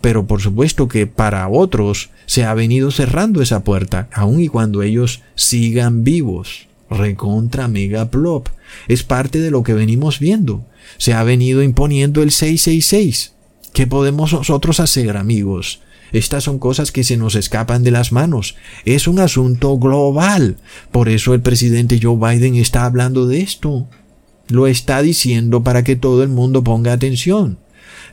[0.03, 4.83] pero por supuesto que para otros se ha venido cerrando esa puerta, aun y cuando
[4.83, 6.67] ellos sigan vivos.
[6.89, 8.49] Recontra mega plop.
[8.89, 10.65] Es parte de lo que venimos viendo.
[10.97, 13.33] Se ha venido imponiendo el 666.
[13.73, 15.81] ¿Qué podemos nosotros hacer, amigos?
[16.11, 18.55] Estas son cosas que se nos escapan de las manos.
[18.85, 20.57] Es un asunto global.
[20.91, 23.87] Por eso el presidente Joe Biden está hablando de esto.
[24.47, 27.57] Lo está diciendo para que todo el mundo ponga atención.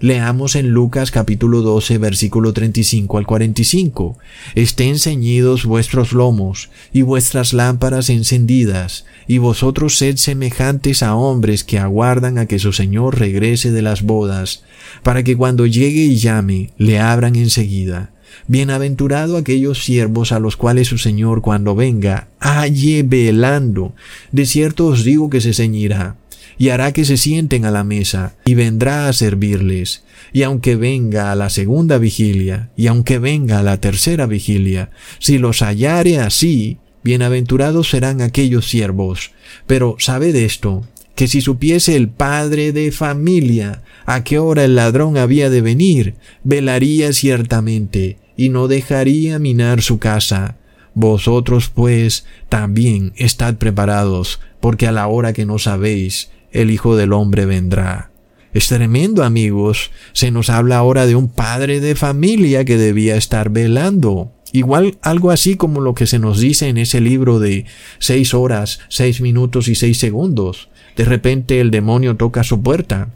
[0.02, 4.16] Leamos en Lucas capítulo 12 versículo 35 al 45.
[4.54, 11.78] Estén ceñidos vuestros lomos y vuestras lámparas encendidas, y vosotros sed semejantes a hombres que
[11.78, 14.62] aguardan a que su Señor regrese de las bodas,
[15.02, 18.10] para que cuando llegue y llame, le abran enseguida.
[18.46, 23.92] Bienaventurado aquellos siervos a los cuales su Señor cuando venga halle velando.
[24.32, 26.16] De cierto os digo que se ceñirá
[26.60, 30.04] y hará que se sienten a la mesa, y vendrá a servirles.
[30.30, 34.90] Y aunque venga a la segunda vigilia, y aunque venga a la tercera vigilia,
[35.20, 39.30] si los hallare así, bienaventurados serán aquellos siervos.
[39.66, 45.16] Pero sabed esto, que si supiese el padre de familia a qué hora el ladrón
[45.16, 50.58] había de venir, velaría ciertamente, y no dejaría minar su casa.
[50.92, 57.12] Vosotros pues también estad preparados, porque a la hora que no sabéis, el Hijo del
[57.12, 58.10] Hombre vendrá.
[58.52, 59.90] Es tremendo, amigos.
[60.12, 64.32] Se nos habla ahora de un padre de familia que debía estar velando.
[64.52, 67.66] Igual algo así como lo que se nos dice en ese libro de
[68.00, 70.68] seis horas, seis minutos y seis segundos.
[70.96, 73.10] De repente el demonio toca su puerta.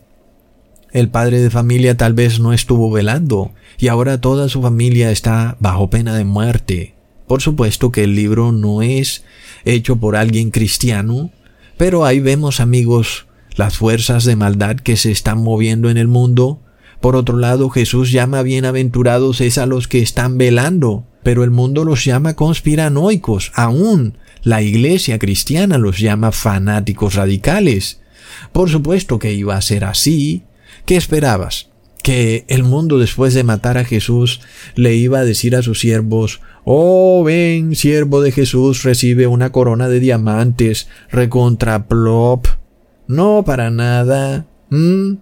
[0.93, 5.57] El padre de familia tal vez no estuvo velando y ahora toda su familia está
[5.59, 6.95] bajo pena de muerte.
[7.27, 9.25] Por supuesto que el libro no es
[9.65, 11.31] hecho por alguien cristiano,
[11.77, 16.61] pero ahí vemos, amigos, las fuerzas de maldad que se están moviendo en el mundo.
[17.01, 21.85] Por otro lado, Jesús llama bienaventurados es a los que están velando, pero el mundo
[21.85, 28.01] los llama conspiranoicos, aún la iglesia cristiana los llama fanáticos radicales.
[28.53, 30.45] Por supuesto que iba a ser así.
[30.87, 31.69] ¿Qué esperabas?
[32.05, 34.43] que el mundo después de matar a Jesús
[34.75, 39.89] le iba a decir a sus siervos, Oh, ven, siervo de Jesús, recibe una corona
[39.89, 42.47] de diamantes, recontra plop.
[43.07, 44.47] No, para nada.
[44.71, 45.17] ¿Mm?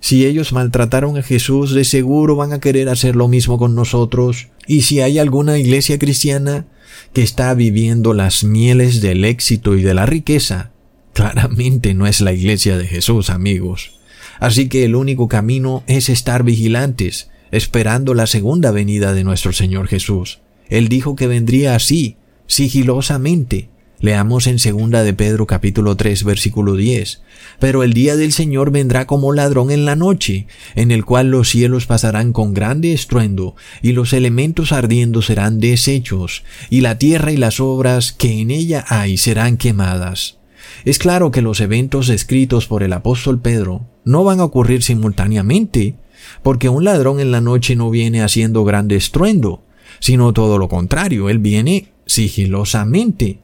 [0.00, 4.48] Si ellos maltrataron a Jesús, de seguro van a querer hacer lo mismo con nosotros.
[4.66, 6.66] Y si hay alguna iglesia cristiana
[7.14, 10.72] que está viviendo las mieles del éxito y de la riqueza,
[11.14, 13.92] claramente no es la iglesia de Jesús, amigos.
[14.40, 19.86] Así que el único camino es estar vigilantes, esperando la segunda venida de nuestro Señor
[19.86, 20.40] Jesús.
[20.72, 22.16] Él dijo que vendría así,
[22.46, 23.68] sigilosamente.
[24.00, 27.20] Leamos en segunda de Pedro capítulo 3 versículo 10.
[27.58, 31.50] Pero el día del Señor vendrá como ladrón en la noche, en el cual los
[31.50, 37.36] cielos pasarán con grande estruendo, y los elementos ardiendo serán deshechos, y la tierra y
[37.36, 40.38] las obras que en ella hay serán quemadas.
[40.86, 45.96] Es claro que los eventos descritos por el apóstol Pedro no van a ocurrir simultáneamente,
[46.42, 49.62] porque un ladrón en la noche no viene haciendo grande estruendo,
[50.02, 53.38] sino todo lo contrario, él viene sigilosamente.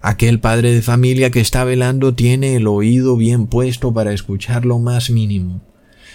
[0.00, 4.80] Aquel padre de familia que está velando tiene el oído bien puesto para escuchar lo
[4.80, 5.62] más mínimo.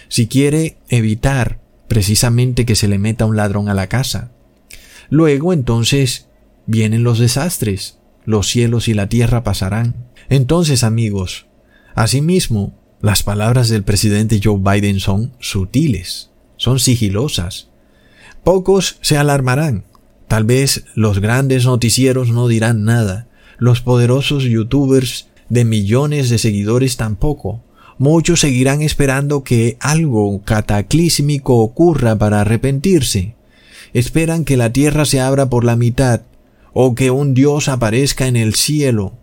[0.08, 4.30] Si quiere evitar precisamente que se le meta un ladrón a la casa.
[5.08, 6.28] Luego entonces
[6.66, 10.10] vienen los desastres, los cielos y la tierra pasarán.
[10.28, 11.46] Entonces, amigos,
[11.94, 17.67] asimismo, las palabras del presidente Joe Biden son sutiles, son sigilosas.
[18.44, 19.84] Pocos se alarmarán.
[20.26, 23.28] Tal vez los grandes noticieros no dirán nada.
[23.58, 27.62] Los poderosos youtubers de millones de seguidores tampoco.
[27.98, 33.34] Muchos seguirán esperando que algo cataclísmico ocurra para arrepentirse.
[33.92, 36.22] Esperan que la tierra se abra por la mitad,
[36.72, 39.14] o que un Dios aparezca en el cielo,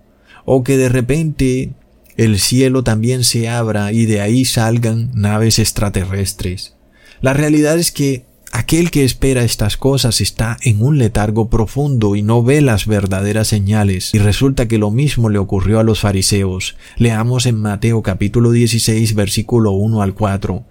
[0.43, 1.71] o que de repente
[2.17, 6.75] el cielo también se abra y de ahí salgan naves extraterrestres.
[7.21, 8.25] La realidad es que
[8.55, 13.49] aquel que espera estas cosas está en un letargo profundo y no ve las verdaderas
[13.49, 16.77] señales, y resulta que lo mismo le ocurrió a los fariseos.
[16.95, 20.65] Leamos en Mateo capítulo 16 versículo 1 al 4.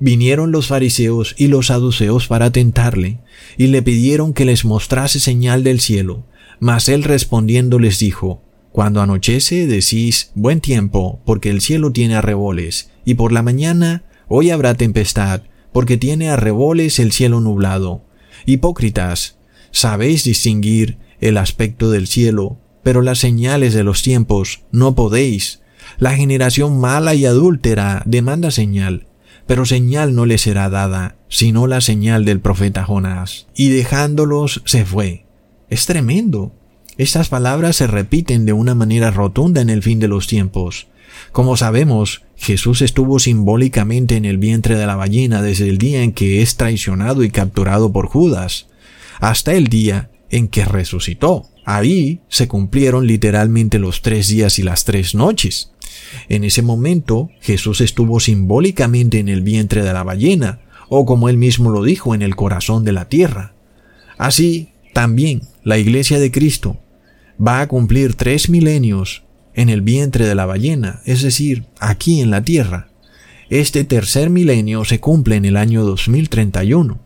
[0.00, 3.20] Vinieron los fariseos y los saduceos para tentarle,
[3.56, 6.26] y le pidieron que les mostrase señal del cielo.
[6.58, 12.90] Mas él respondiendo les dijo, cuando anochece decís buen tiempo, porque el cielo tiene arreboles,
[13.04, 18.04] y por la mañana hoy habrá tempestad, porque tiene arreboles el cielo nublado.
[18.46, 19.38] Hipócritas,
[19.70, 25.60] sabéis distinguir el aspecto del cielo, pero las señales de los tiempos no podéis.
[25.98, 29.06] La generación mala y adúltera demanda señal,
[29.46, 33.46] pero señal no le será dada, sino la señal del profeta Jonás.
[33.54, 35.26] Y dejándolos se fue.
[35.70, 36.52] Es tremendo.
[36.96, 40.88] Estas palabras se repiten de una manera rotunda en el fin de los tiempos.
[41.32, 46.12] Como sabemos, Jesús estuvo simbólicamente en el vientre de la ballena desde el día en
[46.12, 48.68] que es traicionado y capturado por Judas,
[49.20, 51.46] hasta el día en que resucitó.
[51.64, 55.72] Ahí se cumplieron literalmente los tres días y las tres noches.
[56.28, 61.36] En ese momento Jesús estuvo simbólicamente en el vientre de la ballena, o como él
[61.36, 63.54] mismo lo dijo, en el corazón de la tierra.
[64.16, 66.80] Así, también la iglesia de Cristo
[67.44, 69.22] va a cumplir tres milenios
[69.58, 72.90] en el vientre de la ballena, es decir, aquí en la tierra.
[73.50, 77.00] Este tercer milenio se cumple en el año 2031.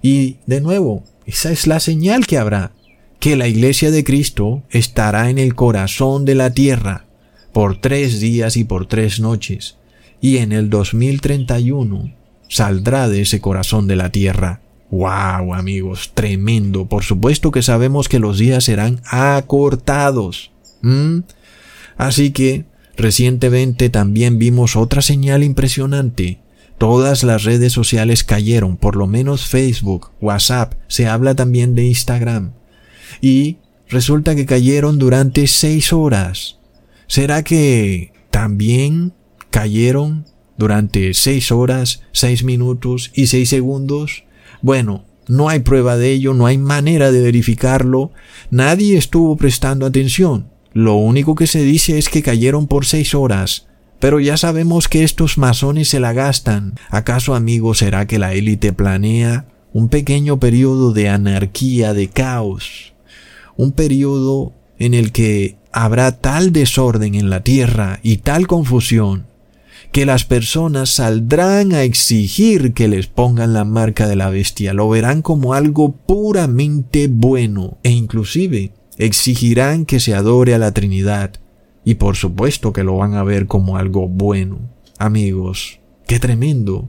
[0.00, 2.70] Y, de nuevo, esa es la señal que habrá
[3.18, 7.06] que la iglesia de Cristo estará en el corazón de la tierra
[7.52, 9.76] por tres días y por tres noches,
[10.20, 12.14] y en el 2031
[12.48, 14.60] saldrá de ese corazón de la tierra.
[14.92, 16.12] ¡Wow, amigos!
[16.14, 16.86] Tremendo.
[16.86, 20.52] Por supuesto que sabemos que los días serán acortados.
[21.96, 22.64] Así que,
[22.96, 26.40] recientemente también vimos otra señal impresionante.
[26.78, 32.52] Todas las redes sociales cayeron, por lo menos Facebook, WhatsApp, se habla también de Instagram
[33.20, 36.58] y resulta que cayeron durante seis horas.
[37.06, 39.12] ¿Será que también
[39.50, 40.26] cayeron
[40.56, 44.24] durante seis horas, seis minutos y seis segundos?
[44.62, 48.12] Bueno, no hay prueba de ello, no hay manera de verificarlo,
[48.50, 50.51] nadie estuvo prestando atención.
[50.72, 53.66] Lo único que se dice es que cayeron por seis horas.
[53.98, 56.74] Pero ya sabemos que estos masones se la gastan.
[56.90, 62.92] ¿Acaso, amigo, será que la élite planea un pequeño periodo de anarquía, de caos?
[63.56, 69.26] un periodo en el que habrá tal desorden en la tierra y tal confusión
[69.92, 74.88] que las personas saldrán a exigir que les pongan la marca de la bestia, lo
[74.88, 81.32] verán como algo puramente bueno e inclusive exigirán que se adore a la Trinidad
[81.84, 84.60] y por supuesto que lo van a ver como algo bueno.
[84.98, 86.88] Amigos, qué tremendo.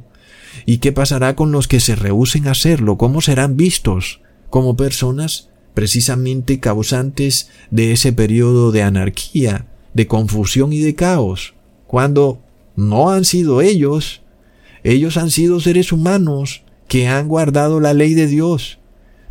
[0.66, 2.98] ¿Y qué pasará con los que se rehúsen a hacerlo?
[2.98, 4.22] ¿Cómo serán vistos?
[4.50, 11.56] ¿Como personas precisamente causantes de ese periodo de anarquía, de confusión y de caos,
[11.88, 12.42] cuando
[12.76, 14.22] no han sido ellos,
[14.84, 18.80] ellos han sido seres humanos que han guardado la ley de Dios,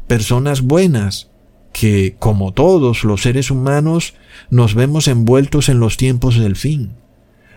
[0.06, 1.30] personas buenas,
[1.72, 4.14] que, como todos los seres humanos,
[4.50, 6.92] nos vemos envueltos en los tiempos del fin.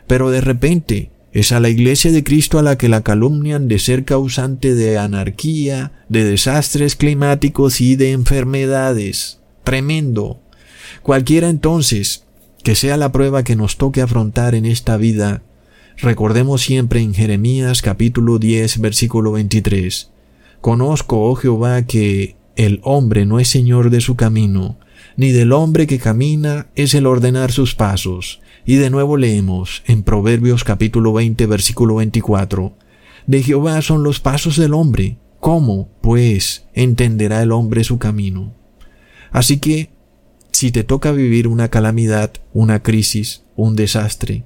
[0.08, 3.78] Pero de repente, es a la iglesia de Cristo a la que la calumnian de
[3.78, 9.40] ser causante de anarquía, de desastres climáticos y de enfermedades.
[9.66, 10.40] Tremendo.
[11.02, 12.24] Cualquiera entonces
[12.64, 15.44] que sea la prueba que nos toque afrontar en esta vida,
[15.98, 20.10] recordemos siempre en Jeremías capítulo 10 versículo 23.
[20.62, 24.78] Conozco, oh Jehová, que el hombre no es señor de su camino,
[25.18, 30.04] ni del hombre que camina es el ordenar sus pasos, y de nuevo leemos en
[30.04, 32.76] Proverbios capítulo 20 versículo 24,
[33.28, 38.54] De Jehová son los pasos del hombre, ¿cómo, pues, entenderá el hombre su camino?
[39.32, 39.90] Así que,
[40.52, 44.44] si te toca vivir una calamidad, una crisis, un desastre,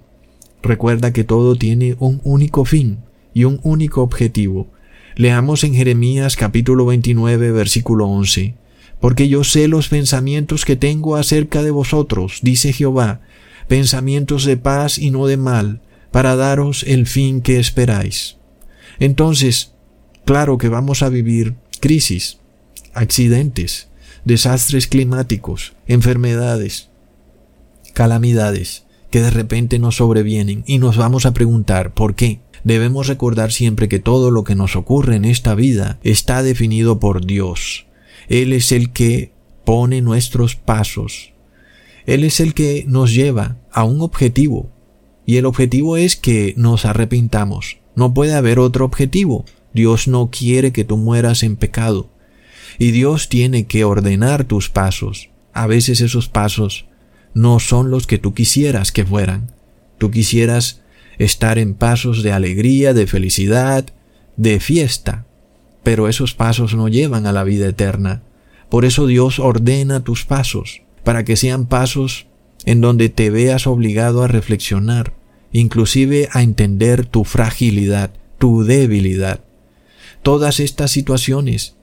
[0.62, 3.00] recuerda que todo tiene un único fin
[3.34, 4.72] y un único objetivo.
[5.20, 8.56] Leamos en Jeremías capítulo 29 versículo 11,
[9.02, 13.20] Porque yo sé los pensamientos que tengo acerca de vosotros, dice Jehová,
[13.68, 18.38] pensamientos de paz y no de mal, para daros el fin que esperáis.
[18.98, 19.74] Entonces,
[20.24, 22.38] claro que vamos a vivir crisis,
[22.94, 23.90] accidentes,
[24.24, 26.92] desastres climáticos, enfermedades,
[27.94, 32.40] calamidades que de repente nos sobrevienen y nos vamos a preguntar por qué.
[32.64, 37.26] Debemos recordar siempre que todo lo que nos ocurre en esta vida está definido por
[37.26, 37.86] Dios.
[38.28, 39.32] Él es el que
[39.66, 41.34] pone nuestros pasos,
[42.10, 44.72] él es el que nos lleva a un objetivo.
[45.28, 47.78] Y el objetivo es que nos arrepintamos.
[47.96, 49.46] No puede haber otro objetivo.
[49.76, 52.10] Dios no quiere que tú mueras en pecado.
[52.80, 55.30] Y Dios tiene que ordenar tus pasos.
[55.54, 56.88] A veces esos pasos
[57.36, 59.52] no son los que tú quisieras que fueran.
[60.00, 60.82] Tú quisieras
[61.20, 63.86] estar en pasos de alegría, de felicidad,
[64.38, 65.26] de fiesta.
[65.84, 68.24] Pero esos pasos no llevan a la vida eterna.
[68.70, 72.28] Por eso Dios ordena tus pasos para que sean pasos
[72.66, 75.14] en donde te veas obligado a reflexionar,
[75.52, 79.42] inclusive a entender tu fragilidad, tu debilidad.
[80.24, 81.76] Todas estas situaciones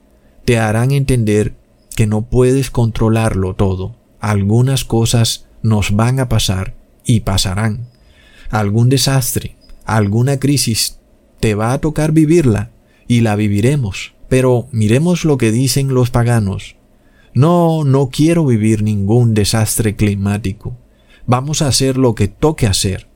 [0.45, 1.55] te harán entender
[1.95, 3.95] que no puedes controlarlo todo.
[4.19, 7.89] Algunas cosas nos van a pasar y pasarán.
[8.49, 10.99] Algún desastre, alguna crisis,
[11.39, 12.71] te va a tocar vivirla
[13.07, 14.13] y la viviremos.
[14.29, 16.75] Pero miremos lo que dicen los paganos.
[17.33, 20.75] No, no quiero vivir ningún desastre climático.
[21.25, 23.07] Vamos a hacer lo que toque hacer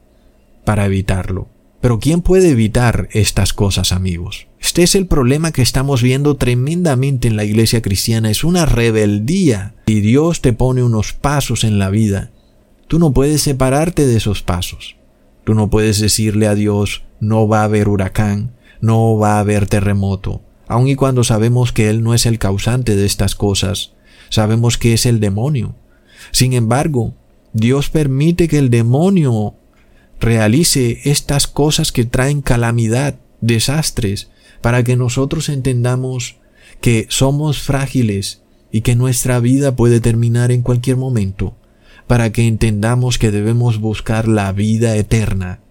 [0.64, 1.50] para evitarlo.
[1.82, 4.48] Pero ¿quién puede evitar estas cosas, amigos?
[4.60, 8.30] Este es el problema que estamos viendo tremendamente en la iglesia cristiana.
[8.30, 9.74] Es una rebeldía.
[9.88, 12.32] Y Dios te pone unos pasos en la vida.
[12.88, 14.96] Tú no puedes separarte de esos pasos.
[15.44, 19.68] Tú no puedes decirle a Dios, no va a haber huracán, no va a haber
[19.68, 23.94] terremoto, aun y cuando sabemos que Él no es el causante de estas cosas,
[24.30, 25.76] sabemos que es el demonio.
[26.32, 27.14] Sin embargo,
[27.54, 29.56] Dios permite que el demonio
[30.20, 34.30] realice estas cosas que traen calamidad, desastres,
[34.62, 36.38] para que nosotros entendamos
[36.80, 41.56] que somos frágiles y que nuestra vida puede terminar en cualquier momento,
[42.12, 45.62] para que entendamos que debemos buscar la vida eterna.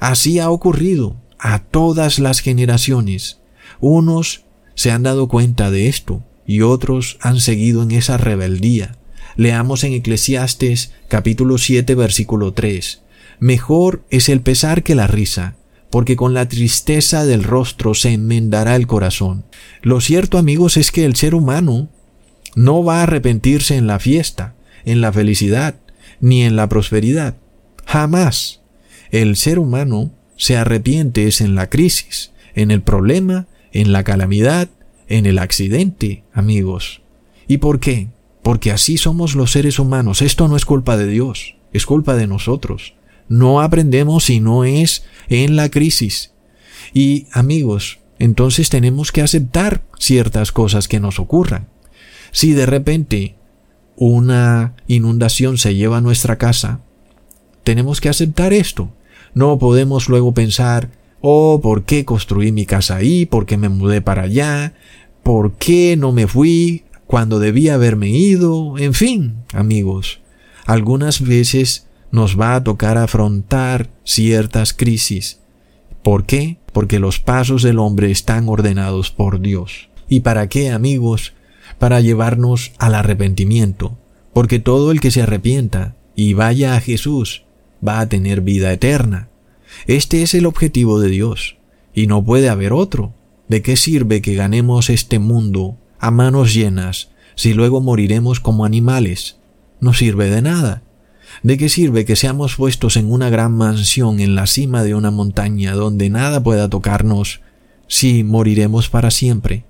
[0.00, 3.42] Así ha ocurrido a todas las generaciones.
[3.80, 8.96] Unos se han dado cuenta de esto y otros han seguido en esa rebeldía.
[9.36, 13.02] Leamos en Eclesiastes capítulo 7 versículo 3.
[13.38, 15.56] Mejor es el pesar que la risa,
[15.90, 19.44] porque con la tristeza del rostro se enmendará el corazón.
[19.82, 21.90] Lo cierto, amigos, es que el ser humano
[22.54, 24.54] no va a arrepentirse en la fiesta,
[24.84, 25.76] en la felicidad,
[26.20, 27.36] ni en la prosperidad.
[27.86, 28.62] Jamás.
[29.10, 34.68] El ser humano se arrepiente es en la crisis, en el problema, en la calamidad,
[35.08, 37.02] en el accidente, amigos.
[37.46, 38.08] ¿Y por qué?
[38.42, 40.22] Porque así somos los seres humanos.
[40.22, 42.94] Esto no es culpa de Dios, es culpa de nosotros.
[43.28, 46.32] No aprendemos si no es en la crisis.
[46.92, 51.68] Y amigos, entonces tenemos que aceptar ciertas cosas que nos ocurran.
[52.32, 53.36] Si de repente
[53.96, 56.80] una inundación se lleva a nuestra casa,
[57.62, 58.90] tenemos que aceptar esto.
[59.34, 60.90] No podemos luego pensar,
[61.20, 63.26] oh, ¿por qué construí mi casa ahí?
[63.26, 64.74] ¿Por qué me mudé para allá?
[65.22, 68.78] ¿Por qué no me fui cuando debía haberme ido?
[68.78, 70.20] En fin, amigos,
[70.66, 75.40] algunas veces nos va a tocar afrontar ciertas crisis.
[76.02, 76.58] ¿Por qué?
[76.72, 79.88] Porque los pasos del hombre están ordenados por Dios.
[80.08, 81.32] ¿Y para qué, amigos?
[81.78, 83.98] Para llevarnos al arrepentimiento.
[84.32, 87.44] Porque todo el que se arrepienta y vaya a Jesús
[87.86, 89.28] va a tener vida eterna.
[89.86, 91.56] Este es el objetivo de Dios,
[91.92, 93.14] y no puede haber otro.
[93.48, 99.38] ¿De qué sirve que ganemos este mundo a manos llenas si luego moriremos como animales?
[99.80, 100.82] No sirve de nada.
[101.42, 105.10] ¿De qué sirve que seamos puestos en una gran mansión en la cima de una
[105.10, 107.40] montaña donde nada pueda tocarnos
[107.86, 109.64] si moriremos para siempre?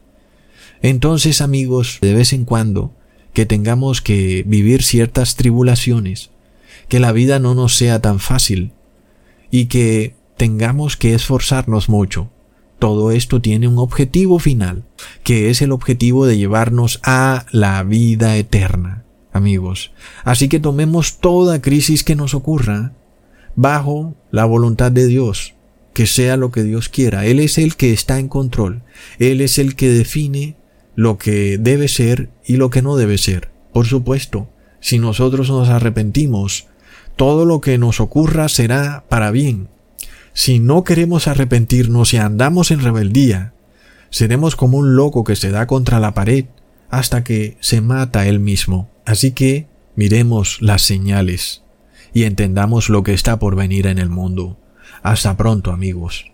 [0.84, 2.92] Entonces, amigos, de vez en cuando,
[3.32, 6.28] que tengamos que vivir ciertas tribulaciones,
[6.88, 8.72] que la vida no nos sea tan fácil
[9.50, 12.28] y que tengamos que esforzarnos mucho.
[12.78, 14.84] Todo esto tiene un objetivo final,
[15.22, 19.90] que es el objetivo de llevarnos a la vida eterna amigos.
[20.22, 22.92] Así que tomemos toda crisis que nos ocurra
[23.56, 25.54] bajo la voluntad de Dios,
[25.94, 27.24] que sea lo que Dios quiera.
[27.24, 28.82] Él es el que está en control.
[29.18, 30.56] Él es el que define
[30.94, 33.50] lo que debe ser y lo que no debe ser.
[33.72, 34.48] Por supuesto,
[34.80, 36.68] si nosotros nos arrepentimos,
[37.16, 39.68] todo lo que nos ocurra será para bien.
[40.32, 43.54] Si no queremos arrepentirnos y andamos en rebeldía,
[44.10, 46.46] seremos como un loco que se da contra la pared
[46.90, 48.90] hasta que se mata él mismo.
[49.04, 49.66] Así que
[49.96, 51.62] miremos las señales
[52.12, 54.58] y entendamos lo que está por venir en el mundo.
[55.02, 56.26] Hasta pronto amigos.